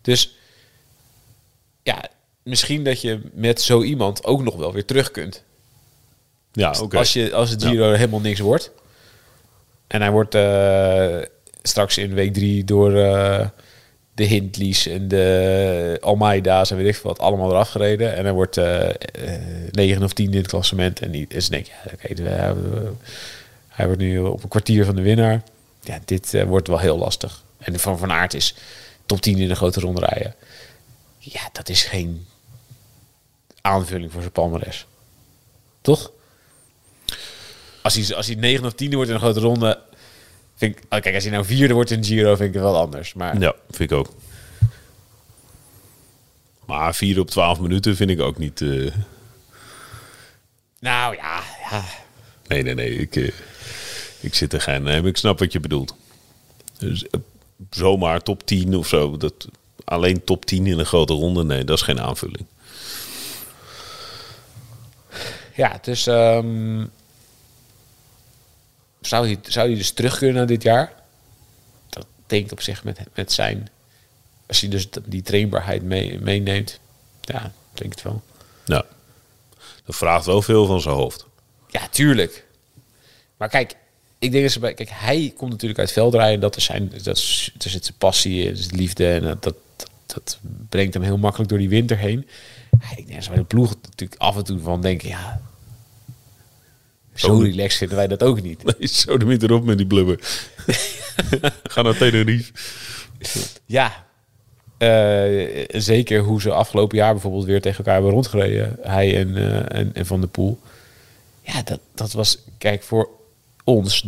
[0.00, 0.36] Dus
[1.82, 2.04] ja,
[2.42, 5.44] misschien dat je met zo iemand ook nog wel weer terug kunt.
[6.52, 6.98] Ja, oké.
[6.98, 8.70] Als, je, als het Giro helemaal niks wordt.
[9.86, 10.36] En hij wordt
[11.62, 12.92] straks in week drie door
[14.18, 18.16] de Hindleys en de Almeida's en weet ik wat allemaal eraf gereden.
[18.16, 18.94] En hij wordt eh eh,
[19.70, 21.00] negen of tien in het klassement.
[21.00, 22.98] En die is denk ja, oké, we hebben-
[23.68, 25.42] hij wordt nu op een kwartier van de winnaar.
[25.80, 27.42] Ja, dit eh, wordt wel heel lastig.
[27.58, 28.54] En Van Van Aert is
[29.06, 30.34] top 10 in de grote ronde rijden.
[31.18, 32.26] Ja, dat is geen
[33.60, 34.86] aanvulling voor zijn palmares.
[35.80, 36.10] Toch?
[37.82, 39.78] Als hij, als hij 9 of 10 wordt in een grote ronde.
[40.58, 42.76] Vind ik, oh, kijk, als hij nou vierde wordt in Giro, vind ik het wel
[42.78, 43.14] anders.
[43.14, 44.08] Maar Ja, vind ik ook.
[46.66, 48.60] Maar 4 op 12 minuten vind ik ook niet...
[48.60, 48.92] eh,
[50.80, 51.40] Nou ja,
[51.70, 51.84] ja.
[52.48, 52.90] Nee, nee, nee.
[52.96, 53.30] Ik, eh,
[54.20, 54.82] ik zit er geen...
[54.82, 55.94] Maar ik snap wat je bedoelt.
[56.78, 57.20] Dus, eh,
[57.70, 59.16] zomaar top 10 of zo.
[59.16, 59.48] Dat,
[59.84, 61.44] alleen top 10 in een grote ronde.
[61.44, 62.46] Nee, dat is geen aanvulling.
[65.54, 66.84] Ja, dus ehm,
[69.00, 70.92] zou, hij, zou hij dus terug kunnen naar dit jaar?
[71.88, 73.68] Dat denk ik op zich met, met zijn...
[74.46, 76.80] Als hij dus die trainbaarheid mee, meeneemt.
[77.20, 78.22] Ja, denk het wel.
[78.66, 78.84] Nou,
[79.84, 81.26] dat vraagt wel veel van zijn hoofd.
[81.68, 82.46] Ja, tuurlijk.
[83.36, 83.76] Maar kijk,
[84.18, 84.74] ik denk dat ze bij...
[84.74, 86.40] Kijk, hij komt natuurlijk uit veldrijden.
[86.40, 86.92] Dat is zijn...
[87.02, 89.12] Dat is, er zit zijn passie in, zijn liefde.
[89.12, 89.56] En dat, dat,
[90.06, 90.38] dat
[90.68, 92.28] brengt hem heel makkelijk door die winter heen.
[92.96, 95.08] Ik denk dat ze bij de ploeg natuurlijk af en toe van denken...
[95.08, 95.40] Ja,
[97.18, 97.42] zo Oh.
[97.42, 98.64] relaxed vinden wij dat ook niet.
[98.64, 100.18] Nee, zo de niet erop met die blubber.
[101.72, 102.52] Ga naar Tenerife.
[103.66, 104.06] Ja,
[104.78, 108.76] eh, zeker hoe ze afgelopen jaar bijvoorbeeld weer tegen elkaar hebben rondgereden.
[108.80, 110.60] Hij en, eh, en, en Van der Poel.
[111.42, 113.08] Ja, dat, dat was, kijk, voor
[113.64, 114.06] ons,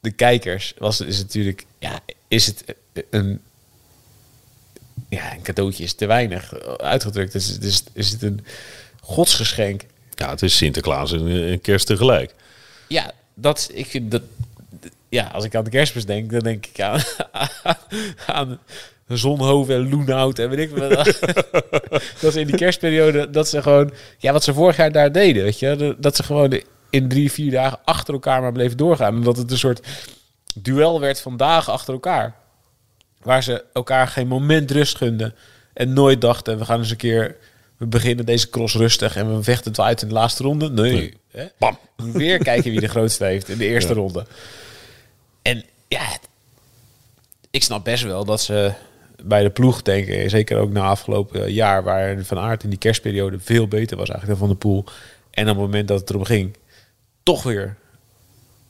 [0.00, 2.64] de kijkers, was, is het natuurlijk, ja, is het
[3.10, 3.40] een,
[5.08, 7.34] ja, een cadeautje is te weinig uitgedrukt.
[7.34, 8.44] Is, is, is het een
[9.00, 9.82] godsgeschenk.
[10.14, 12.34] Ja, het is Sinterklaas en, en kerst tegelijk.
[12.92, 14.22] Ja, dat, ik dat,
[15.08, 17.00] ja, als ik aan de kerstmis denk, dan denk ik aan,
[18.26, 18.58] aan
[19.08, 20.90] Zonhoven en Loenhout en weet ik wat.
[22.20, 25.42] dat ze in die kerstperiode, dat ze gewoon, ja, wat ze vorig jaar daar deden,
[25.42, 29.14] weet je, dat ze gewoon in drie, vier dagen achter elkaar maar bleven doorgaan.
[29.14, 29.86] En dat het een soort
[30.54, 32.34] duel werd van dagen achter elkaar.
[33.22, 35.34] Waar ze elkaar geen moment rust gunden.
[35.72, 37.36] En nooit dachten, we gaan eens een keer,
[37.82, 40.70] we beginnen deze cross rustig en we vechten het wel uit in de laatste ronde.
[40.70, 40.92] Nee.
[40.92, 41.14] Nee.
[41.30, 41.46] Hè?
[41.58, 41.78] Bam.
[41.96, 44.26] Weer kijken wie de grootste heeft in de eerste ronde.
[45.42, 46.18] En ja,
[47.50, 48.72] ik snap best wel dat ze
[49.22, 53.40] bij de ploeg denken, zeker ook na afgelopen jaar, waar Van Aert in die kerstperiode
[53.40, 54.84] veel beter was eigenlijk dan Van de Poel.
[55.30, 56.56] En op het moment dat het erom ging,
[57.22, 57.76] toch weer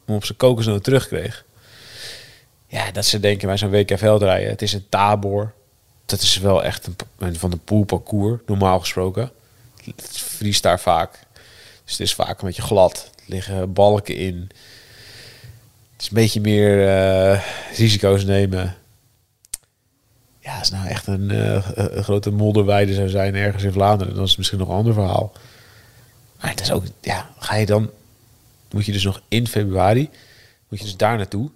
[0.06, 1.44] om op zijn kokosnoot terugkreeg.
[2.66, 5.52] Ja, dat ze denken bij zo'n WK veldrijden, het is een tabor.
[6.12, 9.30] Dat is wel echt een, een Van de Poel parcours, normaal gesproken.
[9.84, 11.18] Het vriest daar vaak.
[11.84, 13.10] Dus het is vaak een beetje glad.
[13.16, 14.48] Er liggen balken in.
[15.92, 17.42] Het is een beetje meer eh,
[17.76, 18.76] risico's nemen.
[20.38, 24.22] Ja, als nou echt een, eh, een grote modderweide zou zijn ergens in Vlaanderen, dan
[24.22, 25.32] is het misschien nog een ander verhaal.
[26.40, 27.90] Maar het is ook, ja, ga je dan,
[28.70, 30.10] moet je dus nog in februari,
[30.68, 31.50] moet je dus daar naartoe.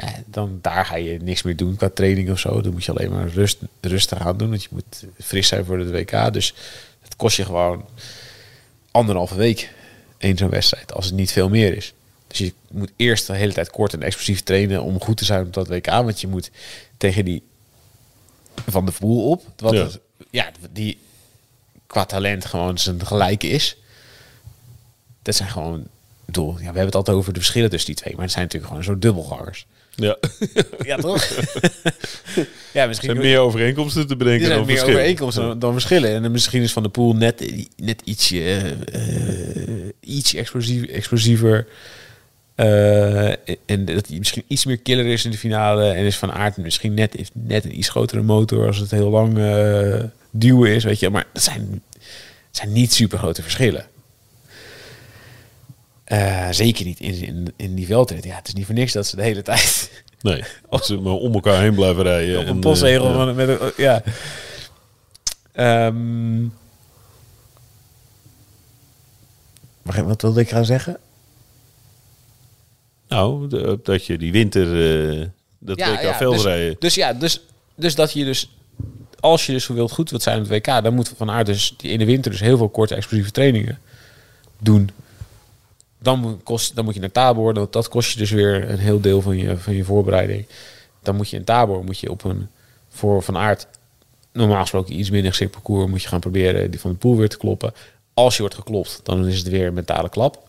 [0.00, 2.60] Ja, dan daar ga je niks meer doen qua training of zo.
[2.60, 5.78] Dan moet je alleen maar rust, rustig aan doen, want je moet fris zijn voor
[5.78, 6.32] de WK.
[6.32, 6.54] Dus
[7.00, 7.84] het kost je gewoon
[8.90, 9.72] anderhalve week
[10.18, 11.92] één zo'n wedstrijd, als het niet veel meer is.
[12.26, 15.46] Dus je moet eerst de hele tijd kort en explosief trainen om goed te zijn
[15.46, 15.86] op dat WK.
[15.86, 16.50] Want je moet
[16.96, 17.42] tegen die
[18.66, 19.44] van de Poel op.
[19.56, 19.82] Wat Ja.
[19.82, 19.98] het-
[20.30, 20.98] ja, die
[21.86, 23.76] qua talent gewoon zijn gelijke is.
[25.22, 25.86] Dat zijn gewoon...
[26.32, 28.12] Bedoel, ja, we hebben het altijd over de verschillen tussen die twee.
[28.14, 29.66] Maar het zijn natuurlijk gewoon zo dubbelgangers.
[29.94, 30.16] Ja,
[30.84, 31.28] Ja, toch?
[32.74, 33.10] ja, er misschien...
[33.10, 35.00] zijn meer overeenkomsten te Er bedenken zijn dan meer verschillen.
[35.00, 36.10] overeenkomsten dan, dan verschillen.
[36.10, 38.56] En dan misschien is Van de Poel net, net ietsje,
[38.92, 39.02] eh,
[40.00, 41.66] iets explosief, explosiever.
[42.54, 43.28] Eh,
[43.66, 45.90] en dat hij misschien iets meer killer is in de finale.
[45.90, 49.10] En is Van Aert misschien net, heeft net een iets grotere motor als het heel
[49.10, 50.84] lang eh, duwen is.
[50.84, 51.10] Weet je.
[51.10, 51.82] Maar dat zijn,
[52.46, 53.86] het zijn niet super grote verschillen.
[56.08, 58.24] Eh, zeker niet in, in, in die veldrit.
[58.24, 59.90] Ja, het is niet voor niks dat ze de hele tijd
[60.20, 62.38] Nee, als ze maar om elkaar heen blijven rijden.
[62.38, 63.32] op en, een postzegel eh, ja.
[63.32, 64.02] met een, ja.
[65.52, 66.46] Ehm,
[69.82, 70.98] wat wilde ik gaan zeggen?
[73.08, 74.66] Nou, de- dat je die winter,
[75.20, 75.26] eh
[75.58, 76.68] dat WK veldrijden...
[76.68, 77.40] Dus, dus ja, dus,
[77.74, 78.50] dus dat je dus,
[79.20, 81.74] als je dus wilt goed wilt zijn op het WK, dan moet Van Aert dus
[81.76, 83.78] die in de winter dus heel veel korte explosieve trainingen
[84.58, 84.90] doen.
[85.98, 88.78] Dan moet, kost, dan moet je naar Tabor, dat, dat kost je dus weer een
[88.78, 90.46] heel deel van je, van je voorbereiding.
[91.02, 92.48] Dan moet je in Tabor, moet je op een,
[92.88, 93.66] voor Van Aert,
[94.32, 97.28] normaal gesproken iets minder geschikt parcours, moet je gaan proberen die van de poel weer
[97.28, 97.72] te kloppen.
[98.14, 100.48] Als je wordt geklopt, dan is het weer een mentale klap.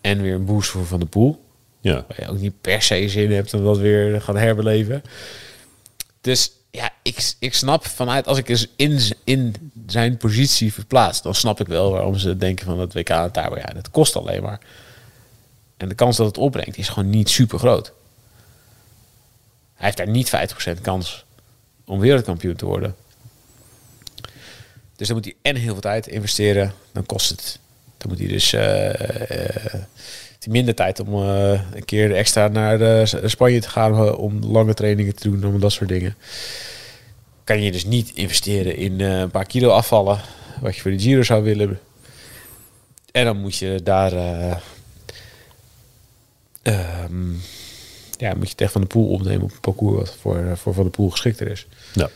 [0.00, 1.44] En weer een boost voor Van de Poel
[1.80, 2.04] ja.
[2.08, 5.02] waar je ook niet per se zin hebt om dat weer gaan herbeleven.
[6.20, 11.34] Dus ja, ik, ik snap vanuit, als ik eens in, in zijn positie verplaats, dan
[11.34, 14.42] snap ik wel waarom ze denken van het WK en Tabo, ja, dat kost alleen
[14.42, 14.60] maar.
[15.76, 17.92] En de kans dat het opbrengt is gewoon niet super groot.
[19.74, 20.32] Hij heeft daar niet
[20.76, 21.24] 50% kans
[21.84, 22.96] om wereldkampioen te worden.
[24.96, 26.72] Dus dan moet hij en heel veel tijd investeren.
[26.92, 27.58] Dan kost het.
[27.96, 29.80] Dan moet hij dus eh, eh,
[30.46, 34.74] minder tijd om eh, een keer extra naar eh, Spanje te gaan eh, om lange
[34.74, 36.16] trainingen te doen, om dat soort dingen.
[37.44, 40.20] Kan je dus niet investeren in een paar kilo afvallen,
[40.60, 41.80] wat je voor de Giro zou willen.
[43.12, 44.12] En dan moet je daar...
[46.62, 47.32] ehm,
[48.18, 50.74] ja, moet je het echt van de pool opnemen op een parcours wat voor, voor
[50.74, 51.66] Van de Poel geschikter is.
[51.92, 52.10] Ja,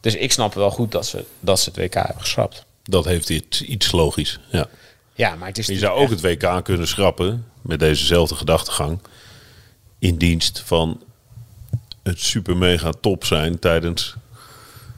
[0.00, 2.64] Dus ik snap wel goed dat ze, dat ze het WK hebben geschrapt.
[2.82, 4.40] dat heeft iets, iets logisch.
[4.50, 4.68] Ja.
[5.14, 8.98] Ja, maar het is Je zou ook het WK kunnen schrappen met dezezelfde gedachtegang.
[9.98, 11.02] In dienst van
[12.02, 14.14] het super mega top zijn tijdens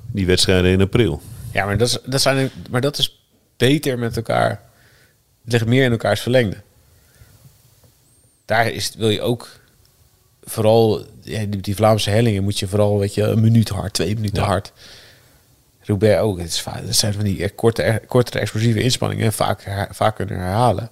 [0.06, 1.22] die wedstrijden in april.
[1.52, 3.20] Ja, maar dat is, dat zijn, maar dat is
[3.56, 4.50] beter met elkaar.
[5.44, 6.56] Het ligt meer in elkaars verlengde.
[8.44, 9.48] Daar is, wil je ook
[10.44, 14.14] vooral ja, die, die Vlaamse hellingen moet je vooral weet je, een minuut hard, twee
[14.14, 14.48] minuten Ja.
[14.48, 14.72] hard.
[15.86, 16.38] Roubaix ook.
[16.38, 19.86] Het, is vaak, het zijn van die echt korte, echt kortere explosieve inspanningen en vaak,
[19.90, 20.90] vaak kunnen herhalen.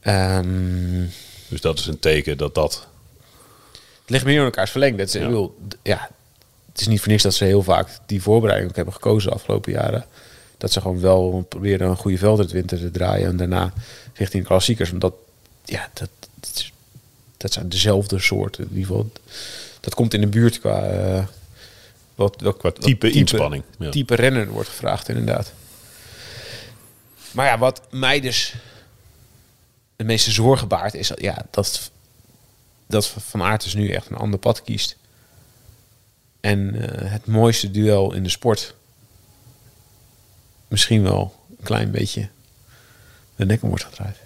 [0.00, 1.04] Ehm,
[1.48, 2.86] Dus dat is een teken dat dat...
[3.72, 5.00] het ligt meer in elkaars verlengde.
[5.02, 5.26] Het is, Ja.
[5.26, 6.10] bedoel, ja,
[6.72, 9.34] het is niet voor niks dat ze heel vaak die voorbereiding ook hebben gekozen de
[9.36, 10.04] afgelopen jaren.
[10.58, 13.72] Dat ze gewoon wel proberen een goede veldritwinter te draaien en daarna
[14.14, 14.92] richting klassiekers.
[14.92, 15.14] Omdat,
[15.64, 16.08] ja, dat,
[16.40, 16.64] dat,
[17.36, 18.64] dat zijn dezelfde soorten.
[18.64, 19.10] In ieder geval,
[19.80, 21.24] dat komt in de buurt qua, eh,
[22.18, 23.90] wat, wat, wat type inspanning, ja.
[23.90, 25.52] Type renner wordt gevraagd, inderdaad.
[27.30, 28.54] Maar ja, wat mij dus
[29.96, 31.90] het meeste zorgen baart, is ja, dat,
[32.86, 34.96] dat Van Aert dus nu echt een ander pad kiest.
[36.40, 38.74] En eh, het mooiste duel in de sport
[40.68, 42.28] misschien wel een klein beetje
[43.36, 44.16] de nek om wordt gedraaid.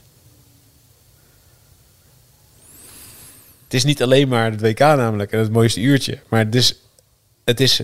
[3.65, 6.19] Het is niet alleen maar het WK namelijk en het mooiste uurtje.
[6.29, 6.82] Maar het is,
[7.45, 7.83] het is...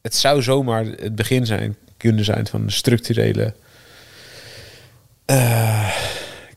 [0.00, 3.54] Het zou zomaar het begin zijn, kunnen zijn van een structurele
[5.24, 5.90] eh,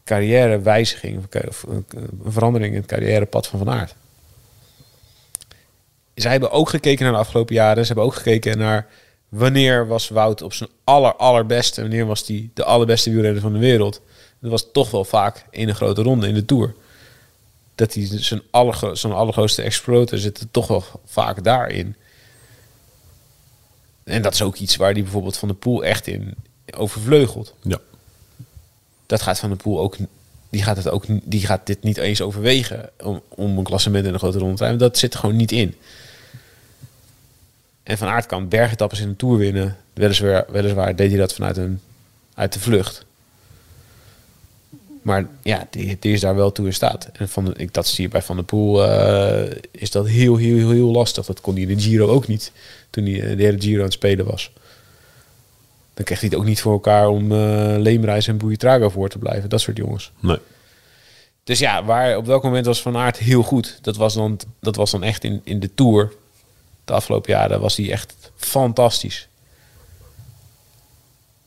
[0.03, 1.25] carrièrewijziging.
[1.47, 1.85] Of een
[2.23, 3.95] verandering in het carrièrepad van Van Aert.
[6.13, 7.81] Zij hebben ook gekeken naar de afgelopen jaren.
[7.81, 8.87] Ze hebben ook gekeken naar
[9.29, 11.81] wanneer was Wout op zijn aller, allerbeste.
[11.81, 14.01] Wanneer was hij de allerbeste wielrenner van de wereld.
[14.39, 16.73] Dat was toch wel vaak in een grote ronde in de Tour.
[17.75, 21.95] Dat hij zijn, allergro zijn allergrootste exploten zit er toch wel vaak daarin.
[24.03, 26.35] En dat is ook iets waar die bijvoorbeeld Van de Poel echt in
[26.75, 27.53] overvleugelt.
[27.61, 27.79] Ja.
[29.05, 29.97] Dat gaat Van de Poel ook...
[30.49, 34.13] Die gaat, het ook, die gaat dit niet eens overwegen om, om een klassement in
[34.13, 34.79] een grote ronde te rijden.
[34.79, 35.75] Dat zit er gewoon niet in.
[37.83, 39.77] En Van Aert kan bergetappes in een Tour winnen.
[39.93, 41.81] Weliswaar, weliswaar deed hij dat vanuit een,
[42.33, 43.05] uit de vlucht.
[45.03, 47.09] Maar ja, die, die is daar wel toe in staat.
[47.13, 48.83] En van de, ik, dat zie je bij Van der Poel.
[48.89, 51.25] eh, is dat heel, heel, heel, heel lastig.
[51.25, 52.51] Dat kon hij in de Giro ook niet.
[52.89, 54.51] Toen hij eh, de hele Giro aan het spelen was.
[55.93, 59.17] Dan kreeg hij het ook niet voor elkaar om eh Leemreis en Boeitrago voor te
[59.17, 59.49] blijven.
[59.49, 60.11] Dat soort jongens.
[60.19, 60.37] Nee.
[61.43, 63.77] Dus ja, waar, op welk moment was Van Aert heel goed?
[63.81, 66.13] Dat was dan, dat was dan echt in, in de Tour.
[66.85, 69.27] De afgelopen jaren was hij echt fantastisch.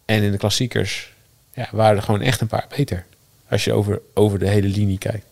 [0.04, 1.12] En in de klassiekers
[1.54, 3.07] ja, waren er gewoon echt een paar beter.
[3.51, 5.26] Als je over, over de hele linie kijkt.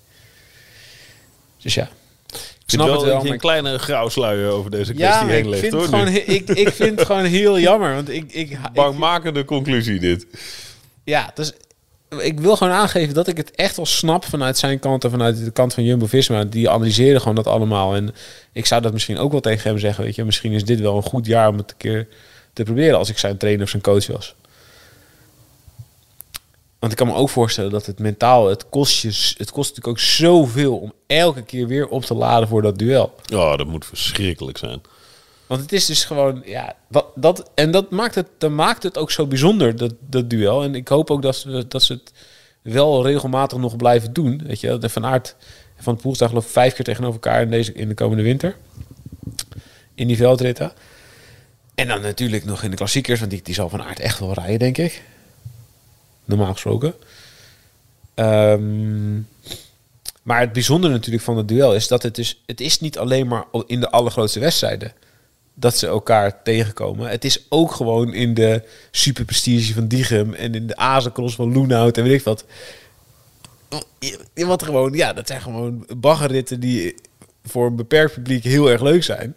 [1.62, 1.88] Dus ja.
[2.26, 5.32] Ik Ik snap wel het wel, dat je een kleine grauwsluier over deze kwestie ja,
[5.32, 5.84] heen ik legt, vind, hoor.
[5.84, 7.94] gewoon, ik, ik vind het gewoon heel jammer.
[7.94, 10.26] Want ik, ik, ik, Bangmakende conclusie dit.
[11.04, 11.52] ja, dus
[12.18, 15.44] ik wil gewoon aangeven dat ik het echt wel snap vanuit zijn kant en vanuit
[15.44, 16.44] de kant van Jumbo-Visma.
[16.44, 17.94] Die analyseren gewoon dat allemaal.
[17.94, 18.14] En
[18.52, 20.04] ik zou dat misschien ook wel tegen hem zeggen.
[20.04, 22.08] Weet je, misschien is dit wel een goed jaar om het een keer
[22.52, 24.34] te proberen als ik zijn trainer of zijn coach was.
[26.84, 29.08] Want ik kan me ook voorstellen dat het mentaal, het kost, je,
[29.38, 33.14] het kost natuurlijk ook zoveel om elke keer weer op te laden voor dat duel.
[33.24, 34.80] Ja, dat moet verschrikkelijk zijn.
[35.46, 38.98] Want het is dus gewoon, ja, wat, dat, en dat maakt het, dat maakt het
[38.98, 40.62] ook zo bijzonder, dat, dat duel.
[40.62, 42.12] En ik hoop ook dat ze, dat ze het
[42.62, 44.42] wel regelmatig nog blijven doen.
[44.46, 45.36] Weet je, de Van Aert
[45.76, 47.94] en Van het Poel staan geloof ik vijf keer tegenover elkaar in, deze, in de
[47.94, 48.56] komende winter.
[49.94, 50.72] In die veldritten.
[51.74, 54.32] En dan natuurlijk nog in de klassiekers, want die, die zal Van Aert echt wel
[54.32, 55.02] rijden, denk ik.
[56.24, 56.94] Normaal gesproken.
[58.14, 59.14] Ehm,
[60.22, 62.42] maar het bijzondere natuurlijk van het duel is dat het dus...
[62.46, 64.92] Het is niet alleen maar in de allergrootste wedstrijden
[65.54, 67.08] dat ze elkaar tegenkomen.
[67.08, 71.98] Het is ook gewoon in de superprestige van Diegem en in de Azencross van Loenhout
[71.98, 72.44] en weet ik wat.
[74.34, 76.94] Wat gewoon, ja, dat zijn gewoon baggerritten die
[77.44, 79.36] voor een beperkt publiek heel erg leuk zijn.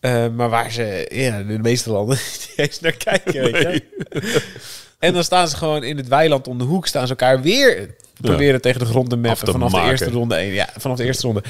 [0.00, 3.52] Eh, maar waar ze ja, in de meeste landen niet eens naar kijken.
[3.52, 3.82] Weet je?
[4.98, 7.94] En dan staan ze gewoon in het weiland om de hoek, staan ze elkaar weer
[8.20, 9.86] proberen tegen de grond te meppen te vanaf maken.
[9.86, 10.52] de eerste ronde 1.
[10.52, 11.42] Ja, vanaf de eerste ronde.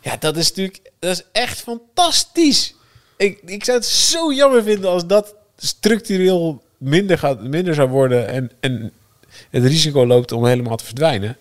[0.00, 2.74] Ja, dat is natuurlijk dat is echt fantastisch.
[3.16, 8.28] Ik, ik zou het zo jammer vinden als dat structureel minder, gaat, minder zou worden
[8.28, 8.92] en, en
[9.50, 11.36] het risico loopt om helemaal te verdwijnen.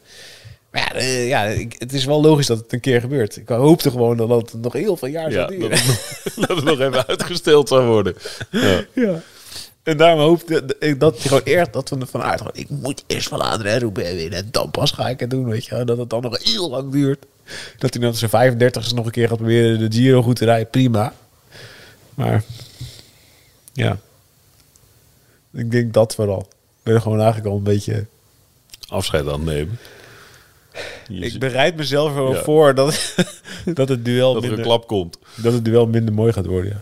[0.72, 3.36] Maar ja, eh, ja ik, het is wel logisch dat het een keer gebeurt.
[3.38, 5.78] Ik hoopte gewoon dat het nog heel veel jaar Ja, zou dat duren.
[5.78, 5.88] het,
[6.36, 8.16] nog, dat het nog even uitgesteld zou worden.
[8.51, 8.86] Ja.
[8.93, 9.22] Ja.
[9.89, 13.41] En daarom hoopte ik dat gewoon eerst dat van, van aard ik moet eerst van
[13.41, 14.39] Adrien Roubaix winnen.
[14.39, 15.83] En dan pas ga ik het doen, weet je.
[15.83, 17.25] Dat het dan nog heel lang duurt.
[17.77, 20.69] Dat hij dan zijn 35 nog een keer gaat proberen de Giro goed te rijden.
[20.69, 21.13] Prima.
[22.13, 22.43] Maar
[23.73, 23.99] ja.
[25.53, 26.39] Ik denk dat vooral.
[26.39, 28.05] Ik ben er gewoon eigenlijk al een beetje...
[28.87, 29.79] Afscheid aan het nemen.
[31.07, 32.43] Je Ik bereid mezelf er wel Ja.
[32.43, 33.15] voor dat,
[33.65, 35.17] dat, het duel dat er een minder, klap komt.
[35.35, 36.81] dat het duel minder mooi gaat worden, ja.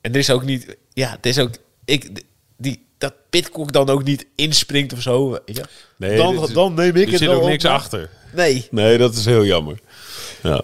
[0.00, 0.76] En er is ook niet...
[0.92, 1.50] Ja, het is ook...
[1.84, 2.22] Ik,
[2.56, 5.30] die, dat Pitcock dan ook niet inspringt of zo.
[5.30, 5.64] Weet je?
[5.96, 8.10] Nee, dan, dit dan neem ik Er het zit ook niks achter.
[8.32, 8.68] Nee.
[8.70, 9.80] Nee, dat is heel jammer.
[10.42, 10.62] Ja.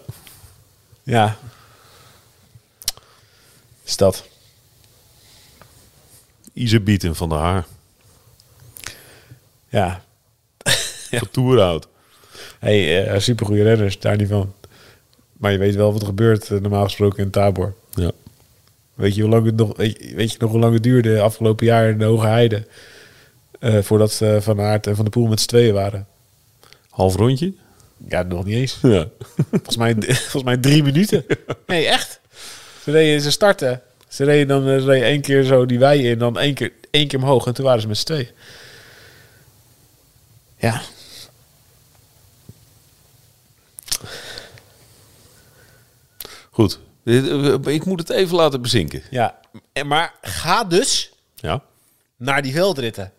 [1.02, 1.38] Ja.
[3.84, 4.24] Is dat.
[7.14, 7.66] Van de Haar.
[9.68, 10.04] Ja.
[11.10, 11.88] Van Toerhout.
[12.58, 14.54] Hey, eh supergoeie renners, daar niet van.
[15.32, 17.74] Maar je weet wel wat er gebeurt eh, normaal gesproken in Tabor.
[17.90, 18.10] Ja.
[18.98, 21.88] Weet je, hoe lang het nog, weet, je- nog hoe lang het duurde afgelopen jaar
[21.88, 22.66] in de Hoge Heide?
[23.60, 26.06] eh, voordat eh, Van Aert en Van de Poel met z'n tweeën waren.
[26.90, 27.52] Half rondje?
[28.08, 28.78] Ja, nog niet eens.
[28.82, 29.08] Ja.
[29.50, 29.94] Volgens mij,
[30.30, 31.24] volgens mij drie minuten.
[31.66, 32.20] Nee, echt.
[32.82, 33.82] Ze, reden, ze starten.
[34.08, 36.72] Ze reden dan eh, ze reden één keer zo die wei in, dan één keer,
[36.90, 37.46] één keer omhoog.
[37.46, 38.28] En toen waren ze met z'n tweeën.
[40.56, 40.80] Ja.
[46.50, 46.78] Goed.
[47.08, 49.02] Eh, Ik moet het even laten bezinken.
[49.10, 49.38] ja.
[49.72, 51.62] En, maar ga dus Ja.
[52.16, 53.12] naar die veldritten.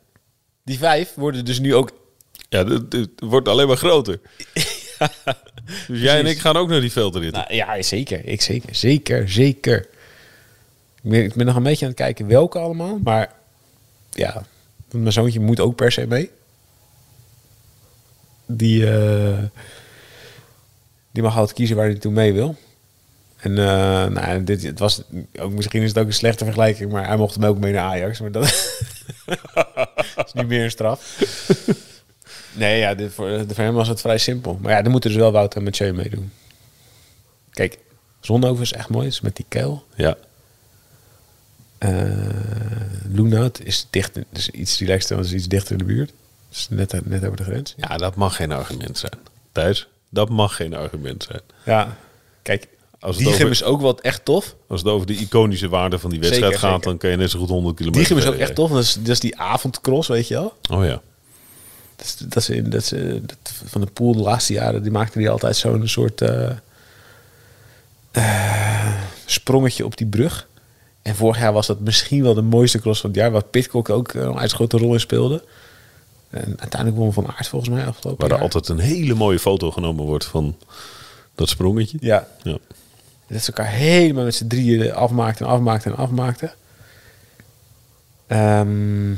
[0.64, 1.92] Die vijf worden dus nu ook...
[2.50, 4.20] Ja, het wordt alleen maar groter.
[5.88, 7.42] dus jij en ik gaan ook naar die veldritten.
[7.42, 8.26] Nou, ja, zeker.
[8.26, 8.76] Ik zeker.
[8.76, 9.80] Zeker, zeker.
[11.02, 13.00] Ik ben, ik ben nog een beetje aan het kijken welke allemaal.
[13.04, 13.34] Maar
[14.12, 14.44] ja,
[14.92, 16.32] mijn zoontje moet ook per se mee.
[18.46, 19.44] Die, eh,
[21.12, 22.56] die mag altijd kiezen waar hij toe mee wil.
[23.40, 25.02] En eh, nou, dit, het was,
[25.40, 27.84] ook, misschien is het ook een slechte vergelijking, maar hij mocht hem ook mee naar
[27.84, 28.20] Ajax.
[28.20, 28.44] Maar dat
[30.26, 31.20] is niet meer een straf.
[32.54, 34.58] Nee, ja, dit, voor, voor hem was het vrij simpel.
[34.62, 36.32] Maar ja, dan moeten dus wel Wouter en Mathieu meedoen.
[37.52, 37.78] Kijk,
[38.20, 39.86] Zonhoven is echt mooi, is met die kuil.
[39.96, 40.18] Ja.
[41.78, 42.50] Eh
[43.12, 46.14] Loenhout is dicht, dus iets relaxter, want is iets dichter in de buurt.
[46.50, 47.74] Dus net, net over de grens.
[47.78, 49.14] ja, dat mag geen argument zijn.
[49.52, 51.42] Thijs, dat mag geen argument zijn.
[51.66, 51.98] Ja,
[52.42, 52.68] kijk,
[53.00, 54.56] Als het Diegem over- is ook wat echt tof.
[54.68, 56.88] Als het over de iconische waarde van die wedstrijd Zeker, gaat, zeker.
[56.89, 58.70] dan kan je net zo goed 100 kilometer Diegem is ook echt tof.
[58.72, 60.54] Dat is, dat is die avondcross, weet je wel.
[60.72, 61.02] Oh ja.
[61.95, 64.91] Dat, is, dat, is, dat, is, eh, dat van de pool de laatste jaren, die
[64.91, 66.50] maakte die altijd zo'n soort eh,
[68.12, 68.93] eh,
[69.26, 70.47] sprongetje op die brug.
[71.02, 73.89] En vorig jaar was dat misschien wel de mooiste cross van het jaar, waar Pitcock
[73.89, 75.43] ook een uitgrote rol in speelde.
[76.30, 78.43] En uiteindelijk won Van Aert volgens mij afgelopen Waar er jaar.
[78.43, 80.58] altijd een hele mooie foto genomen wordt van
[81.36, 81.97] dat sprongetje.
[82.02, 82.58] Ja, Ja.
[83.30, 86.53] Dat ze elkaar helemaal met z'n drieën afmaakten en afmaakten en afmaakten.
[88.27, 89.11] Ehm,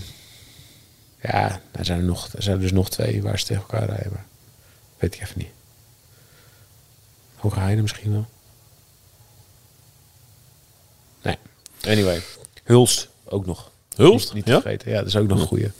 [1.22, 3.86] ja, er zijn er, nog, er zijn er dus nog twee waar ze tegen elkaar
[3.88, 4.12] rijden.
[4.12, 4.26] Maar
[4.97, 5.51] weet ik even niet.
[7.36, 8.26] Hoge Heide misschien wel.
[11.22, 11.38] Nee.
[11.88, 12.22] Anyway.
[12.64, 13.72] Hulst ook nog.
[13.95, 14.34] Hulst?
[14.34, 14.62] Niet, te Ja?
[14.62, 14.91] vergeten.
[14.91, 15.72] Ja, dat is ook nog een goeie.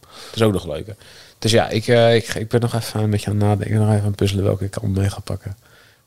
[0.00, 0.96] Dat is ook nog leuker.
[1.38, 3.76] Dus ja, ik, eh, ik, ik ben nog even een beetje aan het nadenken.
[3.78, 5.56] Nog even aan het puzzelen welke ik allemaal mee ga pakken.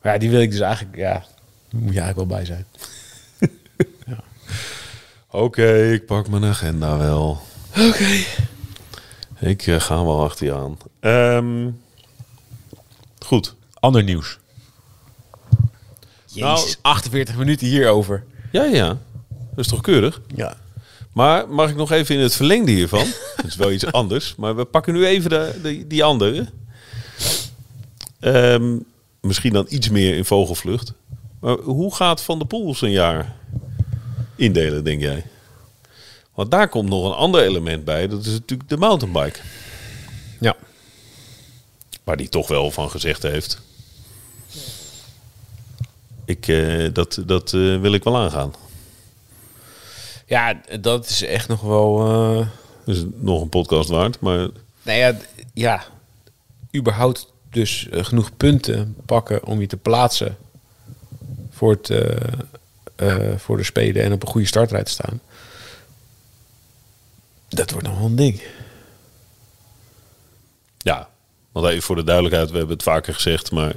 [0.01, 0.97] Maar ja, die wil ik dus eigenlijk...
[0.97, 2.65] Ja, daar moet je eigenlijk wel bij zijn.
[5.29, 7.41] Oké, ik pak mijn agenda wel.
[7.69, 8.23] Oké.
[9.39, 10.77] Ik eh, ga wel achter je aan.
[10.99, 11.69] Ehm,
[13.19, 13.55] goed.
[13.73, 14.39] Ander nieuws.
[16.33, 18.23] Nou- Jezus, 48 minuten hierover.
[18.51, 18.87] Ja, ja.
[19.27, 20.21] Dat is toch keurig?
[20.35, 20.55] Ja.
[21.13, 23.05] Maar mag ik nog even in het verlengde hiervan?
[23.35, 24.35] Dat is wel iets anders.
[24.37, 26.47] Maar we pakken nu even de, de- die andere.
[28.19, 28.77] Ehm,
[29.21, 30.93] misschien dan iets meer in vogelvlucht.
[31.39, 33.35] Maar hoe gaat Van der Poel zijn jaar
[34.35, 35.23] indelen, denk jij?
[36.33, 38.07] Want daar komt nog een ander element bij.
[38.07, 39.39] Dat is natuurlijk de mountainbike.
[40.39, 40.55] Ja.
[42.03, 43.61] Waar hij toch wel van gezegd heeft.
[46.25, 48.53] Ik, eh, dat dat eh, wil ik wel aangaan.
[50.31, 52.07] Ja, dat is echt nog wel...
[52.07, 52.47] eh,
[52.85, 54.19] Dus nog een podcast waard.
[54.19, 54.49] Maar
[54.83, 55.17] Nou ja,
[55.53, 55.83] ja.
[56.75, 60.37] überhaupt dus eh, genoeg punten pakken om je te plaatsen
[61.49, 61.89] voor, het,
[62.95, 65.21] eh, voor de Spelen en op een goede startrij te staan.
[67.49, 68.41] Dat wordt nog wel een ding.
[70.77, 71.09] Ja,
[71.51, 73.75] want even voor de duidelijkheid, we hebben het vaker gezegd, maar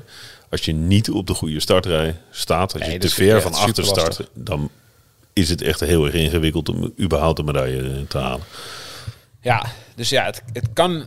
[0.51, 4.29] als je niet op de goede startrij staat, als je te ver van achter start,
[4.33, 4.71] dan
[5.35, 8.47] is het echt heel erg ingewikkeld om überhaupt een medaille eh, te halen.
[9.41, 11.05] Ja, dus ja, het, het, kan,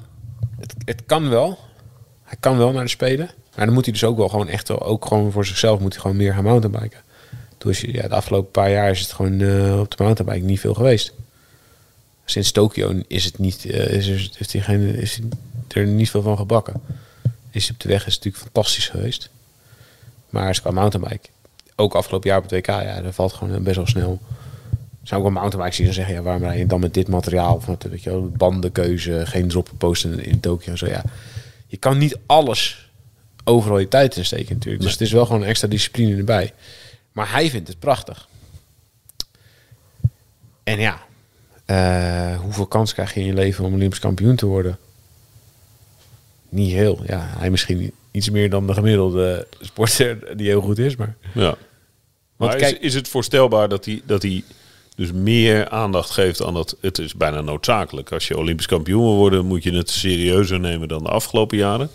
[0.59, 1.59] het, het kan wel.
[2.23, 3.29] Hij kan wel naar de Spelen.
[3.55, 6.01] Maar dan moet hij dus ook wel gewoon echt ook gewoon voor zichzelf moet hij
[6.01, 6.99] gewoon meer gaan mountainbiken.
[7.57, 10.59] Doet Dus ja, de afgelopen paar jaar is het gewoon eh, op de mountainbike niet
[10.59, 11.13] veel geweest.
[12.25, 14.07] Sinds Tokio is het niet, eh, is,
[14.53, 15.19] er, geen, is
[15.67, 16.81] er niet veel van gebakken.
[17.51, 19.29] Is op de weg is het natuurlijk fantastisch geweest.
[20.29, 21.29] Maar is qua mountainbike,
[21.79, 24.19] ook afgelopen jaar op het WK, ja, dat valt gewoon best wel snel.
[25.03, 27.55] Zijn ook wel mountainbikes die dan zeggen, ja, waarom rij je dan met dit materiaal?
[27.55, 30.75] Of met, weet je wel, bandenkeuze, geen drop posten in Tokio.
[30.75, 31.03] Zo ja,
[31.67, 32.89] je kan niet alles
[33.43, 34.83] overal je tijd in steken natuurlijk.
[34.83, 36.53] Dus het is wel gewoon een extra discipline erbij.
[37.11, 38.27] Maar hij vindt het prachtig.
[40.63, 40.99] En ja,
[41.65, 44.77] eh, hoeveel kans krijg je in je leven om Olympisch kampioen te worden?
[46.49, 47.01] Niet heel.
[47.05, 50.95] Ja, hij misschien iets meer dan de gemiddelde sporter die heel goed is.
[50.95, 51.55] Maar Ja.
[52.37, 54.43] Maar kijk- is, is het voorstelbaar dat hij, dat hij
[54.95, 56.75] dus meer aandacht geeft aan dat...
[56.81, 58.11] Het is bijna noodzakelijk.
[58.11, 61.89] Als je Olympisch kampioen wil worden, moet je het serieuzer nemen dan de afgelopen jaren.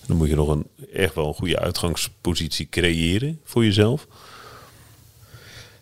[0.00, 4.06] En dan moet je nog een, echt wel een goede uitgangspositie creëren voor jezelf.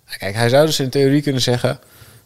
[0.06, 1.80] Nou, Kijk, hij zou dus in theorie kunnen zeggen...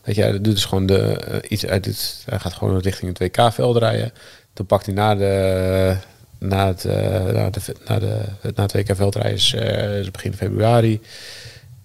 [0.09, 3.19] Dat je, hij doet dus gewoon de, eh, iets uit het, hij gaat gewoon richting
[3.19, 4.12] het WK-veld rijden.
[4.53, 5.97] Dan pakt hij na, de,
[6.39, 8.23] na, het, eh, na, de, na, de,
[8.55, 11.01] na het WK-veld rijden is, eh, is begin februari.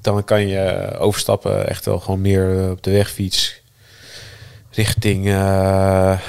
[0.04, 3.62] Dan kan je overstappen echt wel gewoon meer op de wegfiets
[4.72, 6.20] richting, eh,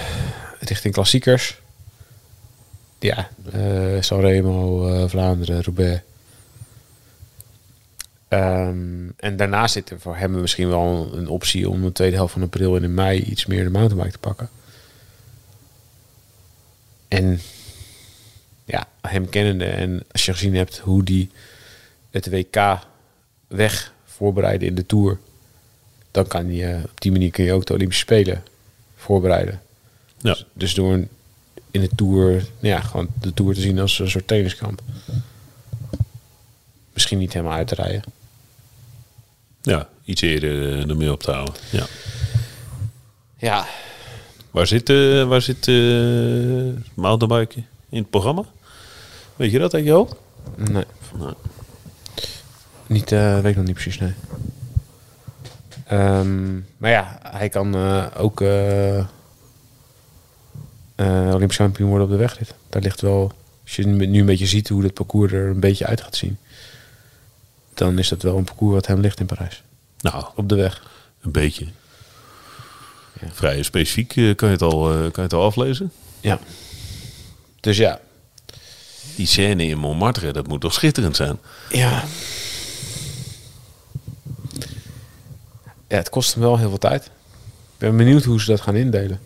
[0.61, 1.61] richting klassiekers.
[2.99, 6.01] Ja, eh Sanremo, eh, Vlaanderen, Roubaix.
[8.29, 12.33] Ehm, en daarna zit er voor hem misschien wel een optie om de tweede helft
[12.33, 14.49] van april en in mei iets meer de mountainbike te pakken.
[17.09, 17.41] En
[18.64, 21.31] ja, hem kennende en als je gezien hebt hoe die
[22.11, 22.79] het WK
[23.55, 25.19] weg voorbereiden in de Tour,
[26.11, 28.43] dan kan je op die manier kun je ook de Olympische Spelen
[28.97, 29.61] voorbereiden.
[30.19, 30.33] Ja.
[30.33, 31.09] Dus, dus door een,
[31.71, 34.81] in de Tour, nou ja, gewoon de Tour te zien als een soort tenniskamp.
[36.93, 38.03] Misschien niet helemaal uit te rijden.
[39.63, 41.55] Ja, iets eerder eh, ermee op te houden.
[41.71, 41.87] Ja.
[43.39, 43.67] Ja,
[44.55, 45.75] Waar zit, eh waar zit eh
[46.95, 48.45] mountainbike in het programma?
[49.37, 50.15] Weet je dat uit je hoofd?
[50.57, 50.85] nee.
[51.19, 51.35] Nou,
[52.87, 54.12] Niet, eh weet ik nog niet precies, nee.
[55.87, 59.05] Ehm, maar ja, hij kan eh, ook eh
[61.35, 62.55] Olympisch kampioen worden op de wegrit.
[62.68, 63.32] Daar ligt wel,
[63.62, 66.39] als je nu een beetje ziet hoe het parcours er een beetje uit gaat zien,
[67.74, 69.62] dan is dat wel een parcours wat hem ligt in Parijs.
[70.01, 70.82] nou, Op de weg.
[71.20, 71.66] een beetje.
[73.20, 73.26] Ja.
[73.32, 75.93] Vrij specifiek kan, je het al, kan je het al aflezen.
[76.20, 76.39] Ja.
[77.61, 78.01] Dus ja.
[79.16, 81.39] Die scène in Montmartre, dat moet toch schitterend zijn?
[81.70, 82.05] Ja.
[85.95, 87.05] Ja, het kost hem wel heel veel tijd.
[87.05, 87.11] Ik
[87.79, 89.21] ben benieuwd hoe ze dat gaan indelen.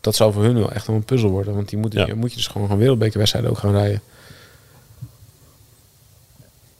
[0.00, 1.54] Dat zal voor hun wel echt wel een puzzel worden.
[1.54, 2.06] Want die moet, Ja.
[2.06, 4.02] je moet je dus gewoon gaan wereldbekerwedstrijden ook gaan rijden.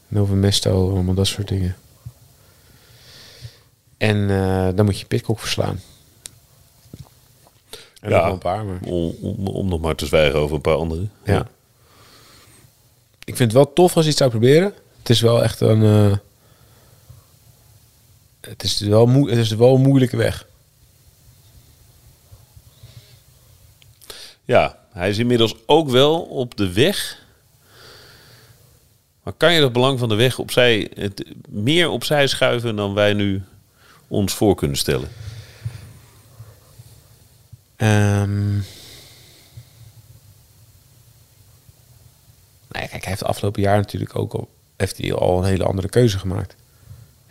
[0.08, 1.76] Nova Mesto, allemaal dat soort dingen.
[3.96, 5.80] En eh, dan moet je Pitcock verslaan.
[8.00, 8.28] En Ja.
[8.28, 8.78] een paar, maar...
[8.84, 11.06] Om, om, om nog maar te zwijgen over een paar andere.
[11.24, 11.46] Ja.
[13.24, 14.74] Ik vind het wel tof als je het zou proberen.
[14.98, 15.82] Het is wel echt een.
[15.82, 16.16] eh,
[18.48, 20.46] het, is wel moe, het is wel een moeilijke weg.
[24.44, 27.22] Ja, hij is inmiddels ook wel op de weg.
[29.22, 33.12] Maar kan je dat belang van de weg opzij, het, meer opzij schuiven dan wij
[33.12, 33.42] nu
[34.08, 35.08] ons voor kunnen stellen?
[42.68, 45.44] Nou ja, kijk, hij heeft de afgelopen jaar natuurlijk ook al, heeft hij al een
[45.44, 46.56] hele andere keuze gemaakt.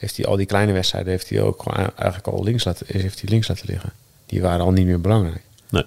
[0.04, 3.22] Heeft hij al die kleine wedstrijden heeft hij ook gewoon eigenlijk al links laten, heeft
[3.22, 3.94] hij links laten liggen.
[4.26, 5.42] Die waren al niet meer belangrijk.
[5.70, 5.86] Nee.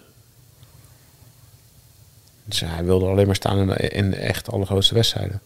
[2.45, 5.41] Dus hij wilde alleen maar staan in de, in de echt allergrootste wedstrijden.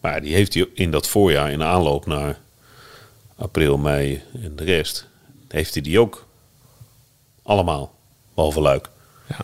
[0.00, 2.38] Maar die heeft hij in dat voorjaar, in aanloop naar
[3.36, 5.06] april, mei en de rest,
[5.48, 6.26] heeft hij die ook
[7.42, 7.94] allemaal.
[8.34, 8.88] Behalve Luik.
[9.26, 9.40] Ja.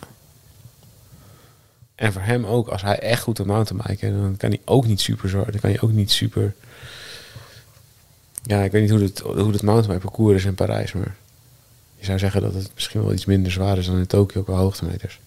[1.95, 5.01] En voor hem ook, als hij echt goed op mountainbiken, dan kan hij ook niet
[5.01, 5.51] super zwaar.
[5.51, 6.55] Dan kan je ook niet super.
[8.43, 11.15] Ja, ik weet niet hoe het, hoe het mountainbike parcours is in Parijs, maar
[11.97, 14.53] je zou zeggen dat het misschien wel iets minder zwaar is dan in Tokio qua
[14.53, 15.19] hoogtemeters.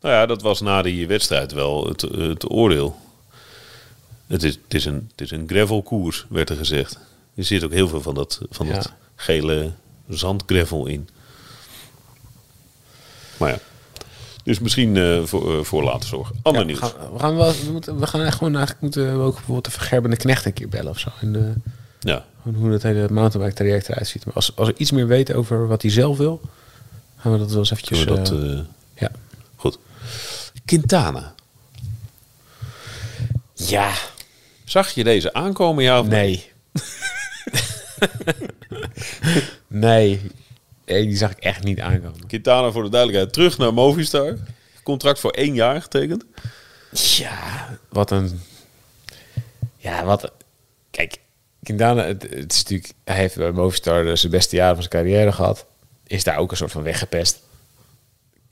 [0.00, 2.96] Nou ja, dat was na die wedstrijd wel het, het oordeel.
[4.26, 6.98] Het is, het, is een, het is een gravelkoers, werd er gezegd.
[7.34, 8.72] Er zit ook heel veel van dat, van Ja.
[8.72, 9.72] dat gele
[10.08, 11.08] zandgravel in.
[13.36, 13.58] Maar ja,
[14.42, 16.36] dus misschien eh, voor, eh, voor later zorgen.
[16.42, 16.80] Ander Ja, nieuws.
[16.80, 19.34] We gaan, we gaan, wel, we moeten, we gaan echt gewoon eigenlijk moeten we ook
[19.34, 21.08] bijvoorbeeld de vergerbende knecht een keer bellen of zo.
[21.20, 21.52] En de,
[22.00, 24.24] Ja, hoe dat hele mountainbike traject eruit ziet.
[24.24, 26.40] Maar als, als we iets meer weten over wat hij zelf wil,
[27.16, 28.04] gaan we dat wel eens eventjes...
[28.06, 28.30] dat...
[28.30, 28.58] eh, eh,
[28.94, 29.10] ja.
[29.56, 29.78] goed.
[30.64, 31.34] Quintana.
[33.54, 33.92] ja,
[34.64, 36.50] Zag je deze aankomen, ja of Nee.
[39.66, 40.20] nee.
[41.00, 42.26] Die zag ik echt niet aankomen.
[42.26, 44.36] Quintana voor de duidelijkheid terug naar Movistar.
[44.82, 46.24] Contract voor één jaar getekend.
[46.90, 48.40] Ja, wat een...
[49.76, 50.32] Ja, wat...
[50.90, 51.18] Kijk,
[51.62, 52.92] Quintana, het, het is natuurlijk...
[53.04, 55.66] Hij heeft bij Movistar zijn beste jaren van zijn carrière gehad.
[56.06, 57.40] Is daar ook een soort van weggepest.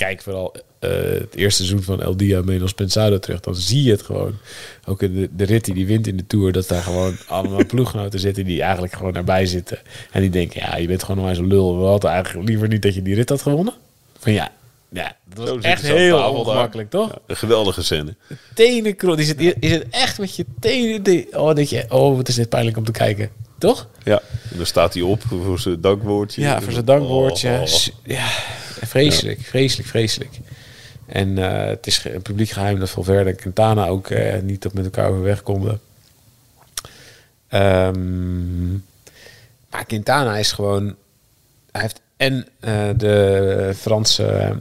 [0.01, 3.41] Kijk vooral eh, het eerste seizoen van El Dia Menos Pensado terug.
[3.41, 4.39] Dan zie je het gewoon.
[4.85, 6.53] Ook in de, de rit die die wint in de Tour.
[6.53, 9.79] Dat daar gewoon allemaal ploeggenoten zitten die eigenlijk gewoon erbij zitten.
[10.11, 11.81] En die denken, ja, je bent gewoon nog maar zo'n lul.
[11.81, 13.75] We hadden eigenlijk liever niet dat je die rit had gewonnen.
[14.19, 14.53] Van ja,
[14.89, 17.09] ja dat was echt heel ongemakkelijk, toch?
[17.09, 18.15] Ja, een geweldige scène.
[18.55, 19.19] tenen krol.
[19.19, 21.27] Is het, is het echt met je tenen?
[21.33, 23.31] Oh, dat je, oh, wat is dit pijnlijk om te kijken.
[23.59, 23.89] Toch?
[24.05, 24.21] Ja,
[24.51, 26.41] en dan staat hij op voor zijn dankwoordje.
[26.41, 27.51] Ja, voor zijn dankwoordje.
[27.51, 28.60] Oh, oh.
[28.91, 30.39] S- Ja, vreselijk, vreselijk, vreselijk.
[31.07, 34.73] En eh, het is een publiek geheim dat Valverde en Quintana ook eh, niet op
[34.73, 35.81] met elkaar overweg konden.
[37.49, 38.73] Ehm,
[39.71, 40.97] maar Quintana is gewoon...
[41.73, 44.57] Hij heeft en eh, de Franse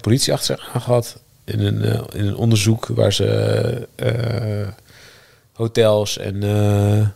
[0.00, 1.20] politie achter zich gehad...
[1.44, 3.88] In een, in een onderzoek waar ze
[5.52, 7.14] hotels en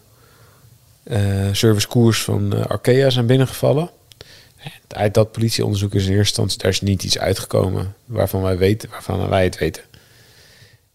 [1.53, 3.91] servicekoers van Arkea zijn binnengevallen.
[4.89, 8.91] Uit dat politieonderzoek is in eerste instantie daar is niet iets uitgekomen waarvan wij weten,
[8.91, 9.83] waarvan wij het weten.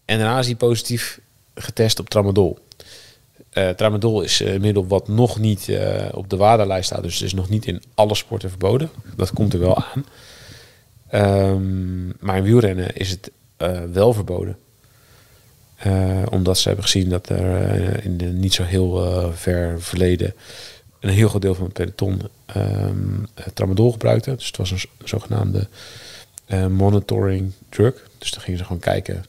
[0.04, 1.20] En daarna is hij positief
[1.54, 2.58] getest op tramadol.
[3.50, 7.14] Eh tramadol is eh, een middel wat nog niet eh, op de WADA-lijst staat, dus
[7.14, 8.90] het is nog niet in alle sporten verboden.
[9.16, 10.06] Dat komt er wel aan.
[11.08, 13.30] Ehm, maar in wielrennen is het
[13.92, 14.58] wel verboden.
[16.30, 20.34] Omdat ze hebben gezien dat er in de niet zo heel ver verleden
[21.06, 24.34] een heel groot deel van het peloton ehm, eh, tramadol gebruikte.
[24.34, 25.68] Dus het was een zogenaamde
[26.46, 28.08] eh, monitoring drug.
[28.18, 29.24] Dus dan gingen ze gewoon kijken.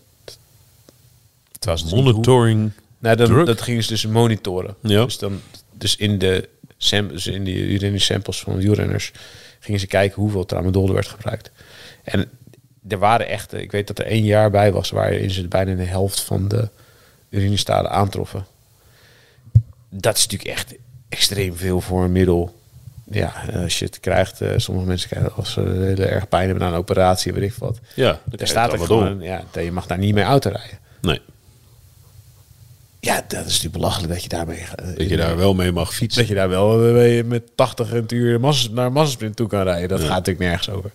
[1.51, 2.71] Het was Monitoring.
[2.99, 3.45] Nee, dan, drug?
[3.45, 4.75] dat gingen ze dus monitoren.
[4.81, 5.03] Ja.
[5.03, 5.41] Dus, dan,
[5.73, 9.11] dus in de, sam, dus in de urine samples van wielrenners
[9.59, 11.51] gingen ze kijken hoeveel tramadol er werd gebruikt.
[12.03, 12.29] En
[12.87, 15.83] er waren echt, ik weet dat er één jaar bij was waarin ze bijna de
[15.83, 16.69] helft van de
[17.29, 18.45] urinestalen aantroffen.
[19.89, 20.75] Dat is natuurlijk echt
[21.09, 22.55] extreem veel voor een middel.
[23.11, 26.63] Ja, als je het krijgt, eh, sommige mensen krijgen als ze heel erg pijn hebben
[26.63, 27.79] na een operatie, weet ik wat.
[27.93, 30.77] Ja, Daar staat er gewoon, ja, je mag daar niet mee auto rijden.
[31.01, 31.21] Nee,
[32.99, 34.57] Ja, dat is natuurlijk belachelijk dat je daarmee...
[34.75, 36.19] eh, dat je daar wel mee mag fietsen.
[36.21, 39.63] Dat je daar wel eh, mee met 80 en uur massa, naar massasprint toe kan
[39.63, 39.89] rijden.
[39.89, 40.05] Dat Ja.
[40.05, 40.91] gaat natuurlijk nergens over.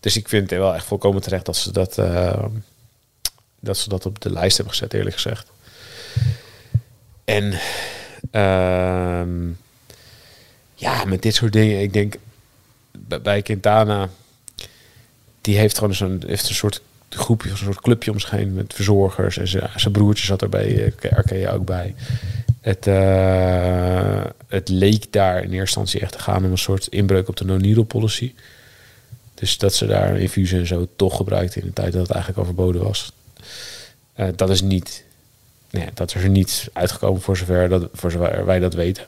[0.00, 2.44] Dus ik vind het wel echt volkomen terecht dat ze dat, eh,
[3.60, 5.46] dat, ze dat op de lijst hebben gezet, eerlijk gezegd.
[7.24, 7.54] En
[8.30, 9.48] ehm,
[10.74, 12.14] ja, met dit soort dingen, ik denk
[13.22, 14.08] bij, Quintana,
[15.40, 19.38] die heeft gewoon zo'n heeft een soort groepje, een soort clubje om met verzorgers.
[19.38, 21.94] En zijn, broertje zat er bij eh, Arkea ook bij.
[22.60, 27.28] Het, eh, het leek daar in eerste instantie echt te gaan om een soort inbreuk
[27.28, 28.34] op de no-needle policy.
[29.34, 32.38] Dus dat ze daar infusen en zo toch gebruikten in de tijd dat het eigenlijk
[32.38, 33.12] al verboden was.
[34.12, 35.04] Eh, dat is niet,
[35.70, 39.06] nee, dat is er niet uitgekomen voor zover, dat, voor zover wij dat weten.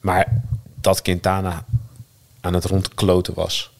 [0.00, 0.42] Maar
[0.74, 1.64] dat Quintana
[2.40, 3.70] aan het rondkloten was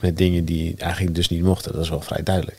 [0.00, 2.58] met dingen die eigenlijk dus niet mochten, dat is wel vrij duidelijk.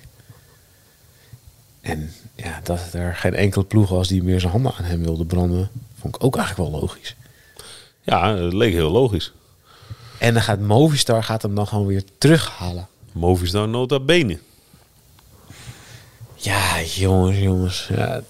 [1.82, 5.26] En ja, dat er geen enkele ploeg was die meer zijn handen aan hem wilde
[5.26, 7.16] branden, vond ik ook eigenlijk wel logisch.
[8.02, 9.32] Ja, dat leek heel logisch.
[10.18, 12.88] En dan gaat Movistar gaat hem dan gewoon weer terughalen.
[13.12, 14.40] Movistar nota bene.
[16.42, 17.90] Ja, jongens, jongens.
[17.96, 18.22] Ja,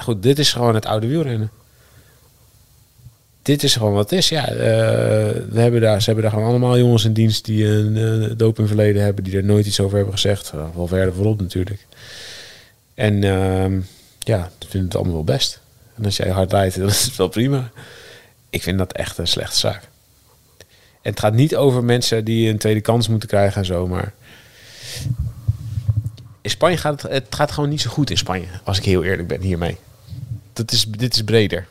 [0.00, 1.50] goed, dit is gewoon het oude wielrennen.
[3.42, 4.28] Dit is gewoon wat is.
[4.28, 4.56] Ja, eh,
[5.50, 9.02] we hebben daar, ze hebben daar gewoon allemaal jongens in dienst die een uh, dopingverleden
[9.02, 10.52] hebben, die er nooit iets over hebben gezegd.
[10.54, 11.86] Uh, wel verder voorop natuurlijk.
[12.94, 13.80] En ehm,
[14.18, 15.60] ja, ik vind het allemaal wel best.
[15.94, 17.70] En als jij hard rijdt, dan is het wel prima.
[18.50, 19.88] Ik vind dat echt een slechte zaak.
[21.02, 24.12] En het gaat niet over mensen die een tweede kans moeten krijgen en zo, maar
[26.48, 29.04] in Spanje gaat het, het gaat gewoon niet zo goed in Spanje, als ik heel
[29.04, 29.76] eerlijk ben hiermee.
[30.52, 31.66] Dat is, dit is breder.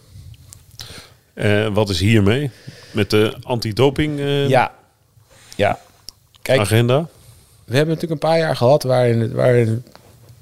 [1.33, 2.51] Uh, wat is hiermee?
[2.91, 4.71] Met de antidoping uh, ja.
[5.55, 5.79] ja.
[6.41, 7.07] Kijk, agenda?
[7.65, 9.83] We hebben natuurlijk een paar jaar gehad waarin, het, waarin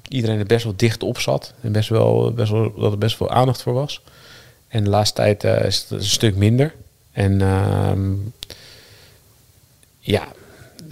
[0.08, 1.52] iedereen er best wel dicht op zat.
[1.60, 4.02] En best wel, best wel, dat er best wel aandacht voor was.
[4.68, 6.74] En de laatste tijd uh, is het een stuk minder.
[7.12, 7.92] En uh,
[9.98, 10.24] ja,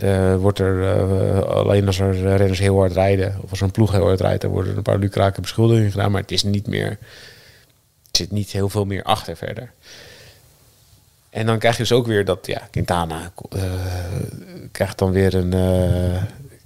[0.02, 3.70] uh, wordt er uh, alleen als er renners heel hard rijden, of als er een
[3.70, 6.10] ploeg heel hard rijdt, dan worden er een paar lucrake beschuldigingen gedaan.
[6.10, 6.88] Maar het is niet meer.
[6.88, 9.72] Er zit niet heel veel meer achter verder.
[11.30, 13.62] En dan krijg je dus ook weer dat, ja, Quintana uh,
[14.72, 15.50] krijgt dan weer een.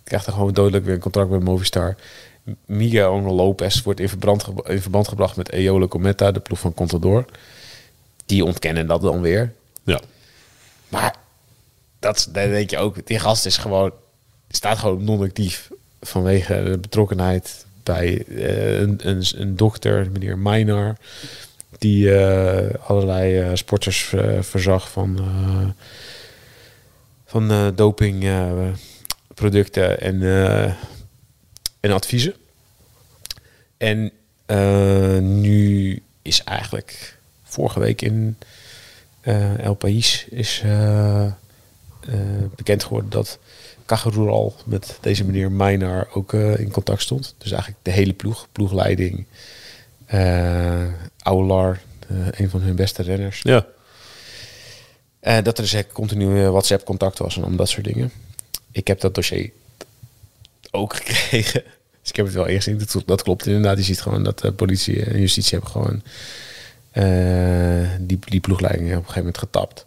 [0.04, 1.96] krijgt dan gewoon dodelijk weer een contract met Movistar.
[2.64, 4.10] Miguel Lopez wordt in
[4.64, 7.24] in verband gebracht met Eole Cometa, de ploeg van Contador.
[8.26, 9.52] Die ontkennen dat dan weer.
[9.84, 10.00] Ja.
[10.88, 11.14] Maar
[11.98, 13.92] dat, denk je ook, die gast is gewoon,
[14.48, 15.70] staat gewoon non-actief
[16.00, 20.96] vanwege de betrokkenheid bij eh, een, een, een dokter, meneer Meinar,
[21.78, 25.18] die eh, allerlei eh, sporters verzag van,
[27.26, 28.52] van eh, doping eh,
[29.34, 30.22] producten en,
[31.80, 32.34] en adviezen.
[33.76, 34.12] En
[35.40, 38.36] nu is eigenlijk vorige week in
[39.60, 40.62] El País is
[42.56, 43.38] bekend geworden dat
[43.86, 47.34] Cajarural met deze meneer Meinar ook eh, in contact stond.
[47.38, 49.24] Dus eigenlijk de hele ploeg, ploegleiding,
[50.06, 50.86] eh
[51.22, 53.40] Aular, eh, een van hun beste renners.
[53.42, 53.66] Ja.
[55.20, 58.10] Eh, dat er dus continu eh, WhatsApp-contact was en om dat soort dingen.
[58.72, 59.50] Ik heb dat dossier
[60.70, 61.62] ook gekregen.
[62.00, 62.78] Dus ik heb het wel eerst gezien.
[62.92, 63.78] Dat, dat klopt inderdaad.
[63.78, 66.02] Je ziet gewoon dat de politie en justitie hebben gewoon
[66.90, 69.86] eh, die, die ploegleiding op een gegeven moment getapt.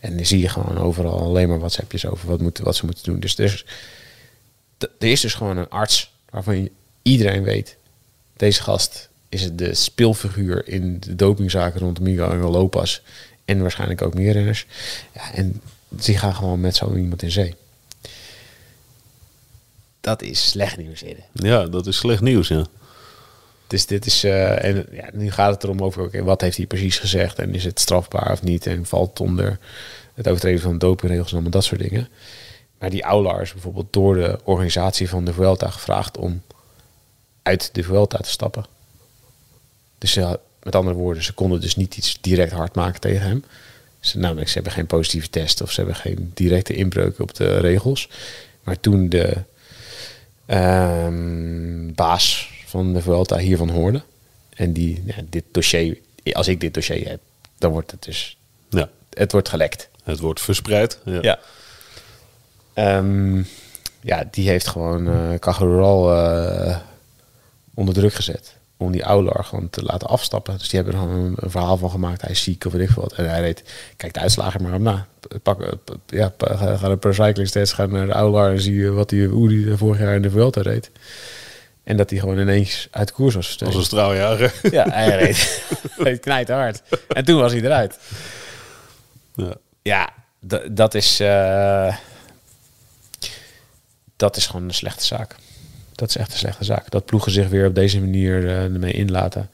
[0.00, 3.04] En dan zie je gewoon overal alleen maar WhatsAppjes over wat, moet, wat ze moeten
[3.04, 3.20] doen.
[3.20, 3.64] Dus er
[4.98, 6.68] is, dus gewoon een arts waarvan
[7.02, 7.76] iedereen weet...
[8.36, 13.00] deze gast is de speelfiguur in de dopingzaken rond Miguel Lopez...
[13.44, 14.66] en waarschijnlijk ook meer renners.
[15.14, 17.54] Ja, en die gaan gewoon met zo iemand in zee.
[20.00, 21.22] Dat is slecht nieuws, Ede.
[21.32, 22.66] ja, dat is slecht nieuws, ja.
[23.70, 24.24] Dus dit is.
[24.24, 27.54] eh, en ja, nu gaat het erom over oké, wat heeft hij precies gezegd en
[27.54, 29.58] is het strafbaar of niet en valt onder
[30.14, 32.08] het overtreden van dopingregels en allemaal dat soort dingen.
[32.78, 36.42] Maar die Aular is bijvoorbeeld door de organisatie van de Vuelta gevraagd om
[37.42, 38.64] uit de Vuelta te stappen.
[39.98, 40.18] Dus
[40.62, 43.44] met andere woorden, ze konden dus niet iets direct hard maken tegen hem.
[44.00, 47.58] Ze, namelijk, ze hebben geen positieve test of ze hebben geen directe inbreuken op de
[47.58, 48.08] regels.
[48.62, 49.36] Maar toen de
[50.46, 54.02] ehm, baas van de Vuelta hiervan hoorde.
[54.54, 55.98] En die, ja, dit dossier,
[56.32, 57.20] als ik dit dossier heb,
[57.58, 58.36] dan wordt het dus,
[58.68, 58.88] ja.
[59.10, 59.88] het wordt gelekt.
[60.04, 60.98] Het wordt verspreid.
[61.04, 61.18] Ja.
[61.22, 61.38] Ja.
[62.72, 63.42] Ehm,
[64.00, 66.76] ja, die heeft gewoon Cajarural eh,
[67.74, 68.54] onder druk gezet.
[68.76, 70.58] Om die Aular gewoon te laten afstappen.
[70.58, 72.22] Dus die hebben er gewoon een, verhaal van gemaakt.
[72.22, 73.12] Hij is ziek of weet ik wat.
[73.12, 73.62] En hij reed,
[73.96, 75.06] kijk de uitslagen maar op na.
[75.42, 79.26] Pak, ja, ga, de Pro Cycling Stats, ga naar de Aular en zie wat die,
[79.26, 80.90] hoe die vorig jaar in de Vuelta reed.
[81.90, 83.78] En dat hij gewoon ineens uit koers was Als verstegen.
[83.78, 84.54] een straaljager.
[84.78, 85.62] Ja, hij reed,
[86.06, 86.82] reed knijterhard.
[87.08, 87.98] En toen was hij eruit.
[89.34, 89.54] ja.
[89.82, 90.10] Ja,
[90.70, 91.20] dat is.
[91.20, 91.96] eh,
[94.16, 95.36] dat is gewoon een slechte zaak.
[95.94, 96.90] Dat is echt een slechte zaak.
[96.90, 99.50] Dat ploegen zich weer op deze manier eh, ermee inlaten.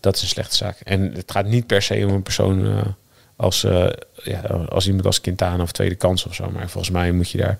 [0.00, 0.80] Dat is een slechte zaak.
[0.80, 2.86] En het gaat niet per se om een persoon eh,
[3.36, 3.88] als, eh,
[4.22, 6.50] ja, als iemand als Quintana of tweede kans of zo.
[6.50, 7.58] Maar volgens mij moet je daar.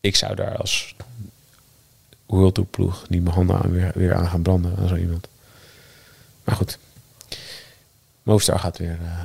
[0.00, 0.94] Ik zou daar als
[2.34, 5.28] World Tour ploeg niet mijn handen aan weer, weer aan gaan branden aan zo iemand.
[6.44, 6.78] Maar goed.
[8.22, 8.98] Movistar gaat weer.
[9.02, 9.24] eh,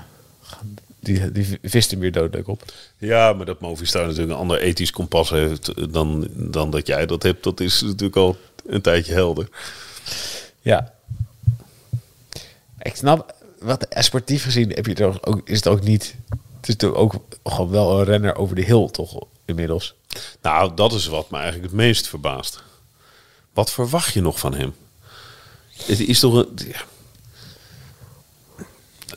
[0.99, 2.63] die, die vist hem weer doodleuk op.
[2.97, 7.23] Ja, maar dat Movistar natuurlijk een ander ethisch kompas heeft dan, dan dat jij dat
[7.23, 9.49] hebt, dat is natuurlijk al een tijdje helder.
[10.61, 10.93] Ja.
[12.79, 16.15] Ik snap, wat sportief gezien heb je toch ook, is het ook niet.
[16.59, 19.95] Het is toch ook gewoon wel een renner over de hill, toch inmiddels.
[20.41, 22.63] Nou, dat is wat me eigenlijk het meest verbaast.
[23.59, 24.73] Wat verwacht je nog van hem?
[25.85, 26.47] Het is toch een...
[26.67, 26.81] Ja.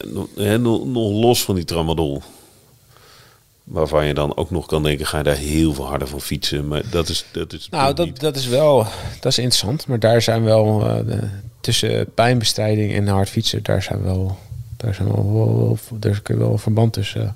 [0.07, 2.23] Nog- hè, nog, nog los van die tramadol.
[3.65, 6.69] Waarvan je dan ook nog kan denken, ga je daar heel veel harder van fietsen.
[6.69, 8.21] Maar dat is, dat is Nou, dat, niet.
[8.21, 8.87] dat is wel
[9.21, 9.87] dat is interessant.
[9.87, 11.29] Maar daar zijn wel eh, de-
[11.61, 14.39] tussen pijnbestrijding en hard fietsen, daar zijn wel,
[14.77, 17.35] daar zijn wel, wel, wel- daar kun je wel een verband tussen.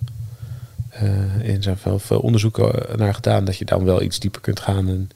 [0.90, 4.60] eh in zijn veel, veel onderzoeken naar gedaan dat je dan wel iets dieper kunt
[4.60, 4.88] gaan.
[4.88, 5.10] En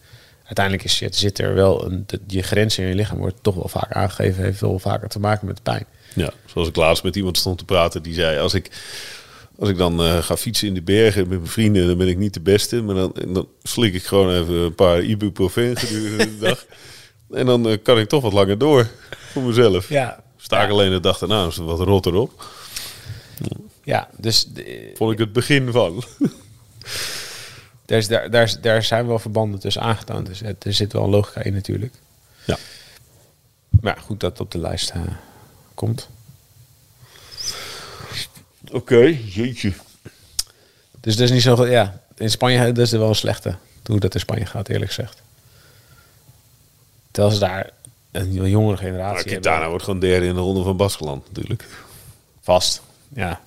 [0.57, 3.69] uiteindelijk is, zit er wel een, de, je grens in je lichaam wordt toch wel
[3.69, 5.85] vaak aangegeven, heeft wel vaker te maken met pijn.
[6.15, 8.71] Ja, zoals ik laatst met iemand stond te praten, die zei: Als ik,
[9.59, 12.17] als ik dan eh, ga fietsen in de bergen met mijn vrienden, dan ben ik
[12.19, 12.83] niet de beste.
[12.83, 16.65] Maar dan, dan slik ik gewoon even een paar ibuprofen gedurende de dag.
[17.31, 18.89] En dan eh, kan ik toch wat langer door
[19.33, 19.89] voor mezelf.
[19.89, 22.45] Ja, Sta ik alleen de dag daarna, is er wat rot erop.
[23.85, 26.03] ja dus de- Vond ik het begin van.
[27.91, 30.27] Daar, is, daar, daar, zijn wel verbanden tussen aangetoond.
[30.27, 31.95] Dus het, er zit wel logica in natuurlijk.
[32.45, 32.57] Ja.
[33.81, 35.01] Maar ja, goed dat het op de lijst eh,
[35.75, 36.09] komt.
[38.73, 39.73] Oké, jeetje.
[41.01, 41.57] Dus dat is niet zo...
[41.57, 43.57] goed- Ja, in Spanje dat is er wel een slechte.
[43.85, 45.23] Hoe dat in Spanje gaat, eerlijk gezegd.
[47.11, 47.71] Terwijl ze daar
[48.11, 49.25] een jongere generatie Maar hebben.
[49.25, 51.65] Quintana wordt gewoon derde in de ronde van Baskeland natuurlijk.
[52.41, 52.83] Vast,
[53.15, 53.41] ja.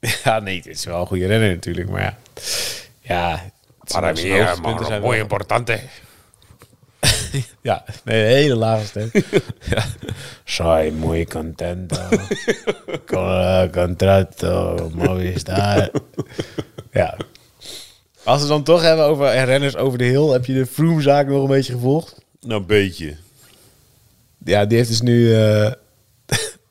[0.24, 2.16] Ja, nee, het is wel een goede renner natuurlijk, maar ja.
[3.00, 3.50] Ja,
[3.90, 4.04] zijn
[4.40, 5.80] hoogtepunten zijn wel- importante.
[7.60, 9.10] Ja, nee, een hele lage stem.
[9.74, 9.84] ja.
[10.44, 11.96] Soy muy contento.
[13.06, 15.90] Con el contrato Movistar.
[16.92, 17.16] ja.
[18.24, 21.26] Als we het dan toch hebben over renners over de hill, heb je de Froome-zaak
[21.26, 22.20] nog een beetje gevolgd?
[22.40, 23.16] Nou, een beetje.
[24.44, 25.72] Ja, die heeft dus nu eh,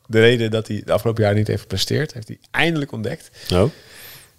[0.06, 3.30] de reden dat hij de afgelopen jaar niet heeft gepresteerd, heeft hij eindelijk ontdekt.
[3.50, 3.70] Nou?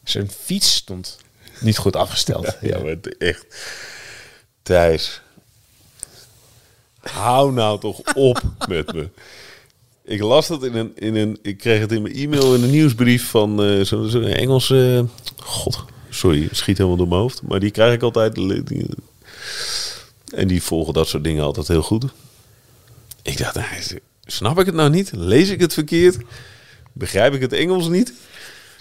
[0.05, 1.19] Zijn fiets stond
[1.65, 2.57] niet goed afgesteld.
[2.61, 3.45] Ja, het- echt.
[4.63, 5.21] Thijs.
[7.01, 9.09] Hou nou toch op met me.
[10.05, 11.39] Ik las dat in een, in een...
[11.43, 15.07] Ik kreeg het in mijn e-mail in een nieuwsbrief van eh, zo'n zo Engelse...
[15.37, 17.43] God, sorry, schiet helemaal door mijn hoofd.
[17.43, 18.35] Maar die krijg ik altijd.
[18.35, 18.63] Die-
[20.35, 22.05] En die volgen dat soort dingen altijd heel goed.
[23.23, 23.67] Ik dacht, nou,
[24.25, 25.11] snap ik het nou niet?
[25.15, 26.17] Lees ik het verkeerd?
[26.93, 28.13] Begrijp ik het Engels niet?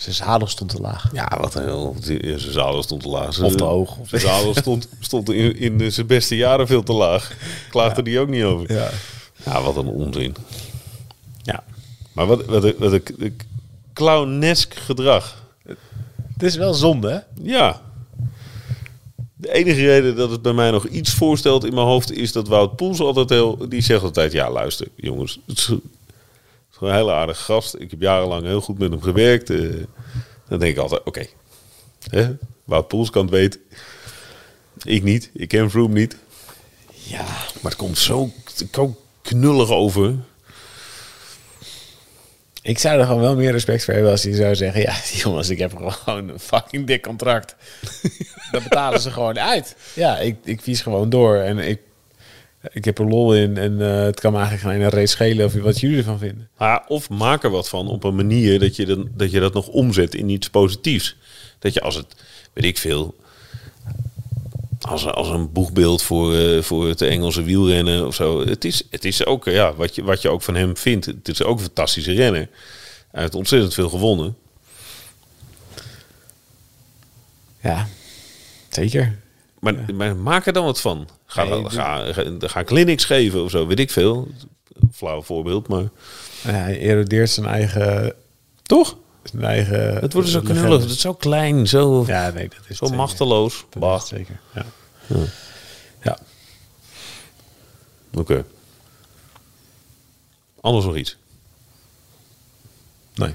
[0.03, 1.09] Zijn zadel stond te laag.
[1.13, 1.93] Ja, wat een.
[2.03, 3.33] Ja, Zijn zadel stond te laag.
[3.33, 3.97] Zijn- Of te hoog.
[4.05, 7.35] Zijn zadel stond, stond in, in de- zijn beste jaren veel te laag.
[7.69, 8.73] Klaagde die ook niet over.
[8.73, 8.89] Ja.
[9.45, 10.35] Ja, wat een onzin.
[11.41, 11.63] ja.
[12.13, 13.37] Maar wat, wat, een- wat een
[13.93, 15.43] clownesk gedrag.
[16.33, 17.19] Het is wel zonde, hè?
[17.51, 17.81] Ja.
[19.35, 22.47] De enige reden dat het bij mij nog iets voorstelt in mijn hoofd is dat
[22.47, 23.69] Wout Poels altijd heel.
[23.69, 25.39] Die zegt altijd: Ja, luister, jongens.
[25.47, 25.69] Het
[26.83, 27.75] gewoon een hele aardige gast.
[27.79, 29.49] Ik heb jarenlang heel goed met hem gewerkt.
[29.49, 29.59] eh.
[30.47, 31.25] dan denk ik altijd: Oké.
[32.09, 32.35] Hè?
[32.63, 33.59] Wout Poels kan het weten.
[34.83, 35.29] Ik niet.
[35.33, 36.17] Ik ken Vroom niet.
[37.03, 37.23] Ja.
[37.61, 38.29] Maar het komt zo,
[38.71, 40.15] zo knullig over.
[42.61, 44.81] Ik zou er gewoon wel meer respect voor hebben als hij zou zeggen...
[44.81, 47.55] Ja, jongens, ik heb gewoon een fucking dik contract.
[48.51, 49.75] Dat betalen ze gewoon uit.
[49.93, 51.79] Ja, ik, ik vies gewoon door en ik,
[52.71, 53.57] ik heb er lol in.
[53.57, 56.49] En eh, het kan me eigenlijk geen ene reet schelen of wat jullie ervan vinden.
[56.57, 59.53] Maar of maak er wat van op een manier dat je, dan, dat je dat
[59.53, 61.15] nog omzet in iets positiefs.
[61.59, 62.15] Dat je als het,
[62.53, 63.15] weet ik veel,
[64.81, 68.45] als, als een boegbeeld voor, eh, voor het Engelse wielrennen of zo.
[68.45, 71.05] Het is, het is ook, ja, wat je, wat je ook van hem vindt.
[71.05, 72.49] Het is ook een fantastische renner.
[73.11, 74.35] Hij heeft ontzettend veel gewonnen.
[77.61, 77.87] Ja,
[78.69, 79.17] zeker.
[79.59, 81.07] Maar, maar maak er dan wat van.
[81.33, 84.27] Ga, Nee, ga, ga, ga clinics geven of zo, weet ik veel.
[84.93, 85.81] Flauw voorbeeld, maar
[86.43, 88.15] Ja, hij erodeert zijn eigen...
[88.63, 88.97] toch?
[89.23, 90.59] Zijn eigen Het wordt zo legende.
[90.61, 92.95] knullig, het is zo klein, zo, Ja, nee, dat is zo zeker.
[93.01, 93.65] machteloos.
[93.79, 94.65] Dat is zeker, ja.
[96.01, 96.17] Ja.
[98.13, 98.45] Oké.
[100.61, 101.17] Anders nog iets?
[103.15, 103.31] Nee,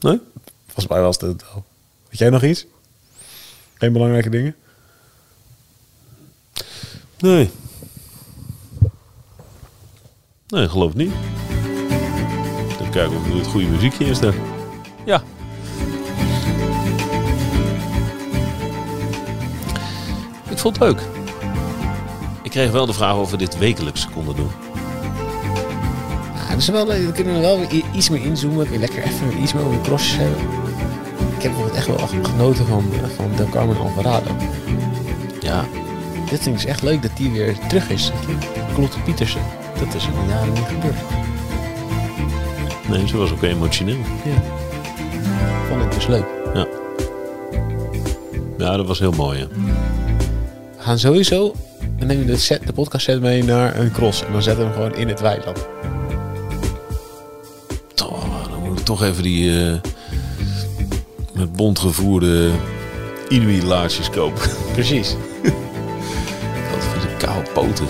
[0.00, 0.20] Nee?
[0.64, 1.64] volgens mij was het wel.
[2.08, 2.66] Weet jij nog iets?
[3.74, 4.56] Geen belangrijke dingen?
[7.22, 7.50] Nee.
[10.48, 11.12] Nee, geloof het niet.
[12.70, 14.34] Even kijken of er het goede muziekje in staat.
[15.04, 15.22] Ja.
[20.50, 21.00] Ik vond het leuk.
[22.42, 24.50] Ik kreeg wel de vraag of we dit wekelijks konden doen.
[26.48, 28.68] Ja, dus wel, we kunnen er wel i- iets meer inzoomen.
[28.70, 30.38] Weer lekker even iets meer over de crossjes hebben.
[31.36, 32.84] Ik heb bijvoorbeeld echt wel genoten van,
[33.16, 34.30] van Del Carmen Alvarado.
[35.40, 35.64] Ja.
[36.32, 38.12] Dit vind ik dus echt leuk dat die weer terug is.
[38.74, 39.40] Klotte Pietersen.
[39.78, 40.94] Dat is de jaren niet gebeurd.
[42.88, 43.96] Nee, ze was ook emotioneel.
[44.24, 44.42] Ja.
[45.68, 46.24] Vond ik dus leuk.
[46.54, 46.66] Ja.
[48.58, 49.38] Ja, dat was heel mooi.
[49.38, 49.46] Ja.
[50.76, 51.54] We gaan sowieso...
[51.98, 54.24] Dan neem je de, set, de podcast set mee naar een cross.
[54.24, 55.66] En dan zetten we hem gewoon in het weiland.
[57.94, 59.74] Toch, dan moet ik toch even die eh,
[61.32, 62.50] met bont gevoerde
[63.28, 64.50] Inuit-laarsjes kopen.
[64.72, 65.16] Precies.
[67.52, 67.86] Poten.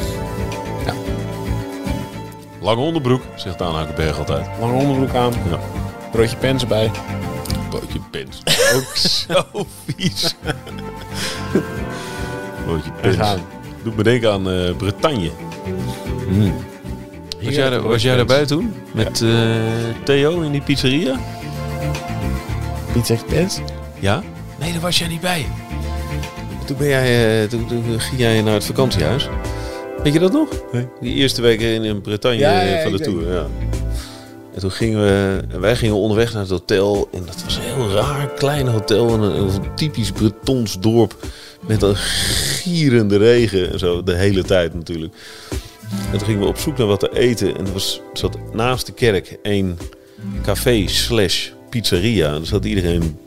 [0.87, 0.93] Ja.
[2.61, 4.47] Lange onderbroek, zegt Daan Hakenberg altijd.
[4.61, 5.33] Lange onderbroek aan.
[5.51, 5.59] Ja.
[6.13, 6.91] Broodje pens erbij.
[7.69, 8.43] Broodje pens.
[8.77, 9.45] Ook zo
[9.97, 10.35] vies.
[12.65, 13.17] Broodje We pens.
[13.17, 13.39] gaan.
[13.83, 15.31] Doet me denken aan eh, Bretagne.
[17.43, 18.31] Was jij, er- was jij pens.
[18.31, 18.75] erbij toen?
[18.93, 19.31] Met eh,
[20.05, 21.17] Theo in die pizzeria?
[22.93, 23.61] Pizza pens?
[23.99, 24.23] Ja?
[24.59, 25.47] Nee, daar was jij niet bij.
[26.73, 29.29] Toen, ben jij, eh, toen, toen ging jij naar het vakantiehuis.
[30.03, 30.49] Weet je dat nog?
[30.73, 30.89] Nee.
[31.01, 33.33] Die eerste weken in Bretagne Ja, ja, eh, van de tour.
[33.33, 33.47] Ja.
[34.55, 37.09] En toen gingen we, wij gingen onderweg naar het hotel.
[37.13, 39.09] En dat was een heel raar klein hotel.
[39.09, 41.17] En een, een typisch Bretons dorp.
[41.67, 44.03] Met een gierende regen en zo.
[44.03, 45.15] De hele tijd natuurlijk.
[46.13, 47.57] En toen gingen we op zoek naar wat te eten.
[47.57, 49.79] En er was, zat naast de kerk een
[50.43, 52.35] café slash pizzeria.
[52.35, 53.19] En er zat iedereen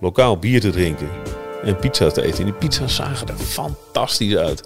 [0.00, 1.08] lokaal bier te drinken.
[1.62, 2.38] En pizza te eten.
[2.38, 4.62] En die pizza's zagen er fantastisch uit.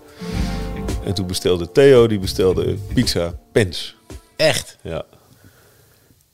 [1.04, 3.94] En toen bestelde Theo, die bestelde pizza pens.
[4.36, 4.76] Echt?
[4.82, 5.04] Ja.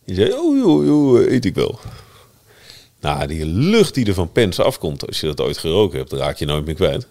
[0.05, 1.78] Die zei, oh joh, joh, eet ik wel.
[3.01, 6.36] Nou, die lucht die er van pens afkomt, als je dat ooit geroken hebt, raak
[6.36, 7.06] je nooit meer kwijt.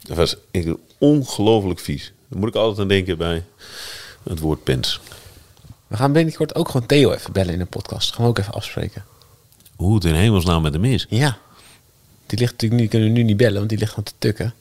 [0.00, 0.36] Dat was
[0.98, 2.12] ongelooflijk vies.
[2.28, 3.44] Daar moet ik altijd aan denken bij
[4.22, 5.00] het woord pens.
[5.86, 8.14] We gaan binnenkort ook gewoon Theo even bellen in een podcast.
[8.14, 9.04] Gaan we ook even afspreken.
[9.82, 11.06] Hoe het in hemelsnaam met hem is.
[11.08, 11.38] Ja.
[12.26, 14.54] Die ligt natuurlijk nu, kunnen we nu niet bellen, want die ligt gewoon te tukken.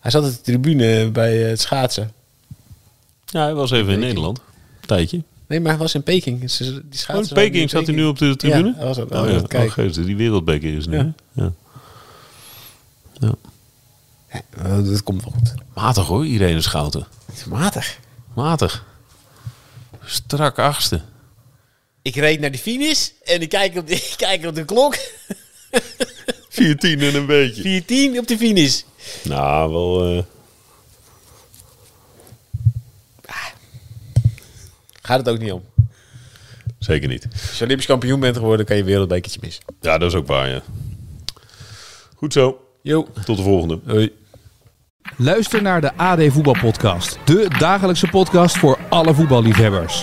[0.00, 2.12] Hij zat op de tribune bij eh, het schaatsen.
[3.26, 4.40] Ja, hij was even in Nederland.
[4.80, 5.22] Tijdje.
[5.46, 6.40] Nee, maar hij was in Peking.
[6.40, 8.68] Die Oh, in schaatsen Peking zat hij nu op de tribune?
[8.68, 9.68] Ja, hij was Oh ja, het kijken.
[9.68, 10.96] oh, geest, die wereldbeker is nu.
[10.96, 11.12] Ja.
[11.32, 11.52] Ja.
[13.18, 13.34] Ja.
[14.50, 15.54] Eh, dat komt wel goed.
[15.74, 17.06] Matig hoor, Irene Schouten.
[17.48, 17.98] Matig.
[18.34, 18.84] Matig.
[20.04, 21.00] Strak achtste.
[22.06, 24.96] Ik reed naar de finish en ik kijk op de, ik kijk op de klok.
[26.48, 27.82] 14 en een beetje.
[28.14, 28.82] 4-10 op de finish.
[29.24, 30.16] Nou, wel...
[30.16, 30.22] eh,
[35.02, 35.62] Gaat het ook niet om.
[36.78, 37.26] zeker niet.
[37.48, 39.64] Als je Olympisch kampioen bent geworden, kan je wereldbekertje missen.
[39.80, 40.62] Ja, dat is ook waar, ja.
[42.16, 42.60] Goed zo.
[42.82, 43.08] Jo.
[43.24, 43.80] Tot de volgende.
[43.86, 44.12] Hoi.
[45.16, 47.18] Luister naar de AD Voetbalpodcast.
[47.24, 50.02] De dagelijkse podcast voor alle voetballiefhebbers.